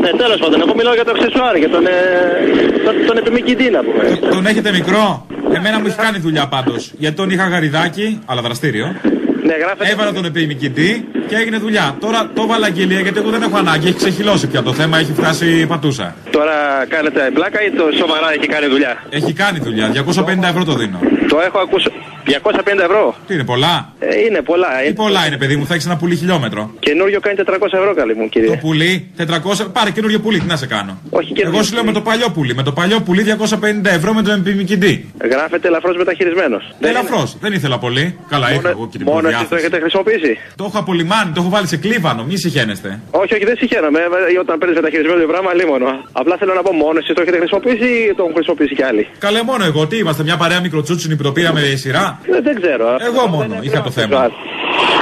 [0.00, 1.90] Ναι, τέλος πάντων, εγώ μιλάω για το αξεσουάρ, για τον, ε,
[2.84, 4.30] τον, τον επιμηκητή να πούμε.
[4.30, 6.92] Τον έχετε μικρό; Εμένα μου έχει κάνει δουλειά πάντως.
[6.98, 8.86] Γιατί τον είχα γαριδάκι, αλλά δραστήριο.
[9.42, 9.90] Ναι, γράφετε.
[9.90, 11.96] Έβαλα τον επιμηκητή και έγινε δουλειά.
[12.00, 13.86] Τώρα το έβαλα αγγελία γιατί εγώ δεν έχω ανάγκη.
[13.88, 16.14] Έχει ξεχυλώσει πια το θέμα, έχει φτάσει πατούσα.
[16.30, 16.54] Τώρα
[16.88, 19.86] κάνετε πλάκα ή το σοβαρά έχει κάνει δουλειά; Έχει κάνει δουλειά.
[19.92, 20.98] 250 ευρώ το δίνω.
[21.28, 21.90] Το έχω ακούσει.
[22.26, 23.14] 250 ευρώ.
[23.26, 24.68] Τι είναι πολλά; Ε, είναι πολλά.
[24.86, 26.70] Τι πολλά είναι, παιδί μου, θα έχεις ένα πουλί χιλιόμετρο.
[26.78, 28.48] Καινούριο κάνει 400 ευρώ, καλή μου κύριε.
[28.48, 29.26] Το πουλί, 400.
[29.72, 30.98] Πάρε καινούριο πουλί, τι να σε κάνω.
[31.10, 32.54] Όχι Εγώ σου λέω με το παλιό πουλί.
[32.54, 35.12] Με το παλιό πουλί 250 ευρώ με τον επιμηκητή.
[35.30, 36.74] Γράφεται ελαφρώς μεταχειρισμένος.
[36.80, 38.18] Ελαφρώς, δεν ήθελα πολύ.
[38.28, 39.54] Καλά, είχα εγώ και την Μόνο εσείς το προδιάθεση.
[39.66, 40.38] έχετε χρησιμοποιήσει.
[40.56, 40.78] Το έχω
[41.20, 43.00] απολυμάνει, το έχω βάλει σε κλίβανο, μη συχαίνεστε.
[43.10, 43.98] Όχι, όχι, δεν συγχαίρομαι.
[44.34, 45.88] Ε, Όταν παίρνεις μεταχειρισμένο το πράγμα, λίμωνο.
[46.20, 49.02] Απλά θέλω να πω μόνος εσεί το έχετε χρησιμοποιήσει ή το έχουν χρησιμοποιήσει κι άλλοι;
[49.26, 52.04] Καλέ μόνο εγώ, τι είμαστε, μια παρέα μικροτσούτσινη που το πήραμε σειρά;
[52.36, 52.86] Ε, δεν ξέρω.
[53.08, 54.30] Εγώ μόνο είχα το θέμα.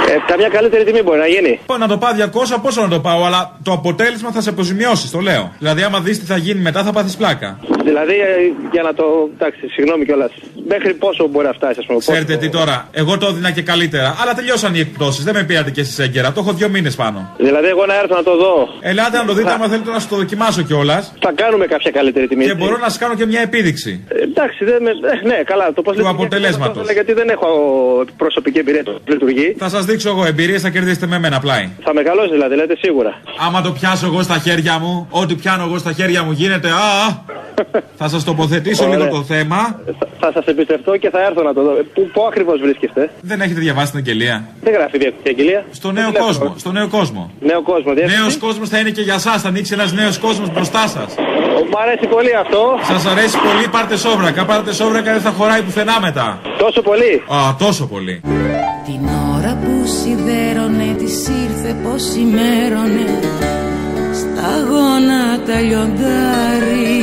[0.09, 1.61] Ε, καμιά καλύτερη τιμή μπορεί να γίνει.
[1.67, 2.11] Πω να το πάω
[2.57, 5.53] 200, πόσο να το πάω, αλλά το αποτέλεσμα θα σε αποζημιώσεις, το λέω.
[5.59, 7.59] Δηλαδή, άμα δεις τι θα γίνει μετά, θα πάθεις πλάκα.
[7.85, 8.35] Δηλαδή, ε,
[8.73, 9.05] για να το.
[9.35, 10.31] Εντάξει, συγγνώμη κιόλας.
[10.69, 11.99] Μέχρι πόσο μπορεί να φτάσει, ας πούμε.
[11.99, 14.17] Ξέρετε τι τώρα, εγώ το έδινα και καλύτερα.
[14.21, 15.25] Αλλά τελειώσαν οι εκπτώσεις.
[15.25, 16.33] Δεν με πήρατε και εσείς έγκαιρα.
[16.33, 17.35] Το έχω δύο μήνες πάνω.
[17.37, 18.69] Δηλαδή, εγώ να έρθω να το δω.
[18.81, 21.13] Ελάτε να το δείτε, άμα θέλετε να σου το δοκιμάσω κιόλας.
[21.21, 22.45] Θα κάνουμε κάποια καλύτερη τιμή.
[22.45, 24.05] Και μπορώ να σας κάνω και μια επίδειξη.
[24.09, 24.91] Ε, εντάξει, δεν με...
[24.91, 25.73] ε, ναι, καλά.
[25.73, 26.91] Το πώς Του αποτελέσματος.
[26.93, 27.49] Γιατί δεν έχω
[28.17, 29.55] προσωπική εμπειρία το λειτουργεί.
[29.59, 31.69] Θα σας δείξω εγώ εμπειρίες, θα κερδίσετε με μένα πλάι.
[31.83, 33.21] Θα μεγαλώσει δηλαδή, λέτε σίγουρα.
[33.47, 36.69] Άμα το πιάσω εγώ στα χέρια μου, ό,τι πιάνω εγώ στα χέρια μου γίνεται.
[36.69, 37.25] Α,
[38.01, 38.97] θα σας τοποθετήσω Ωραία.
[38.97, 39.81] λίγο το θέμα.
[39.99, 41.71] Θα, θα σας εμπιστευτώ και θα έρθω να το δω.
[41.71, 45.65] Ε, Πού, πού ακριβώς βρίσκεστε; Δεν έχετε διαβάσει την αγγελία; Δεν γράφει η αγγελία.
[45.71, 46.55] Στο νέο κόσμο.
[46.59, 47.31] Στο νέο κόσμο.
[47.41, 48.21] Νέο κόσμο, διεύθυνση.
[48.21, 49.39] Νέος κόσμος θα είναι και για εσά.
[49.39, 51.15] Θα ανοίξει ένας νέος κόσμος μπροστά σας.
[51.73, 52.79] Μ' αρέσει πολύ αυτό.
[52.83, 54.45] Σας αρέσει πολύ, πάρτε σόβρακα.
[54.45, 56.41] Πάρτε σόβρακα δεν θα χωράει πουθενά μετά.
[56.59, 57.23] Τόσο πολύ.
[57.29, 58.21] Α, τόσο πολύ.
[59.47, 63.07] Την ώρα που σιδέρωνε της ήρθε πως ημέρωνε
[64.13, 66.97] Στα γόνατα λιοντάρι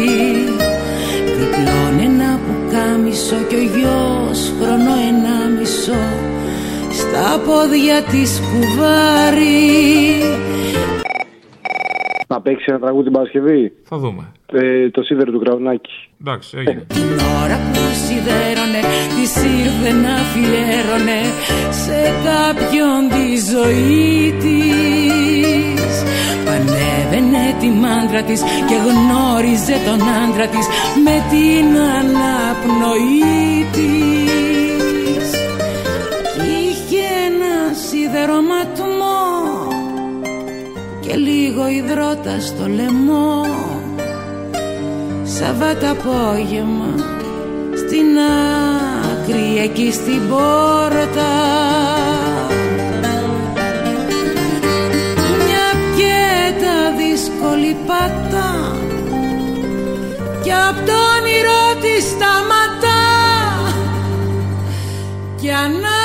[1.37, 6.03] Διπλώνει ένα πουκάμισο κι ο γιος χρόνο ένα μισό
[6.91, 9.61] Στα πόδια της κουβάρι
[12.27, 14.31] Να παίξει ένα τραγούδι την Παρασκευή; Θα δούμε.
[14.51, 16.09] Ε, το σίδερο του Κραουνάκη.
[16.21, 16.85] Εντάξει, έγινε.
[16.87, 18.81] Την ώρα που σιδέρωνε
[19.15, 21.21] της ήρθε να αφιέρωνε
[21.83, 25.93] σε κάποιον τη ζωή της.
[26.45, 30.65] Πανέβαινε τη μάντρα της και γνώριζε τον άντρα της
[31.03, 31.67] με την
[31.99, 35.29] αναπνοή της.
[36.33, 37.55] Κι είχε ένα
[37.87, 39.21] σιδερωματμό
[40.99, 43.45] και λίγο υδρότα στο λαιμό.
[45.23, 47.21] Σαββάτα απόγευμα
[47.87, 48.17] στην
[49.11, 51.31] άκρη εκεί στην πόρτα.
[55.45, 58.75] Μια πιέτα δύσκολη πατά
[60.43, 63.03] κι απ' το όνειρό της σταματά.
[65.41, 66.02] Κι ανά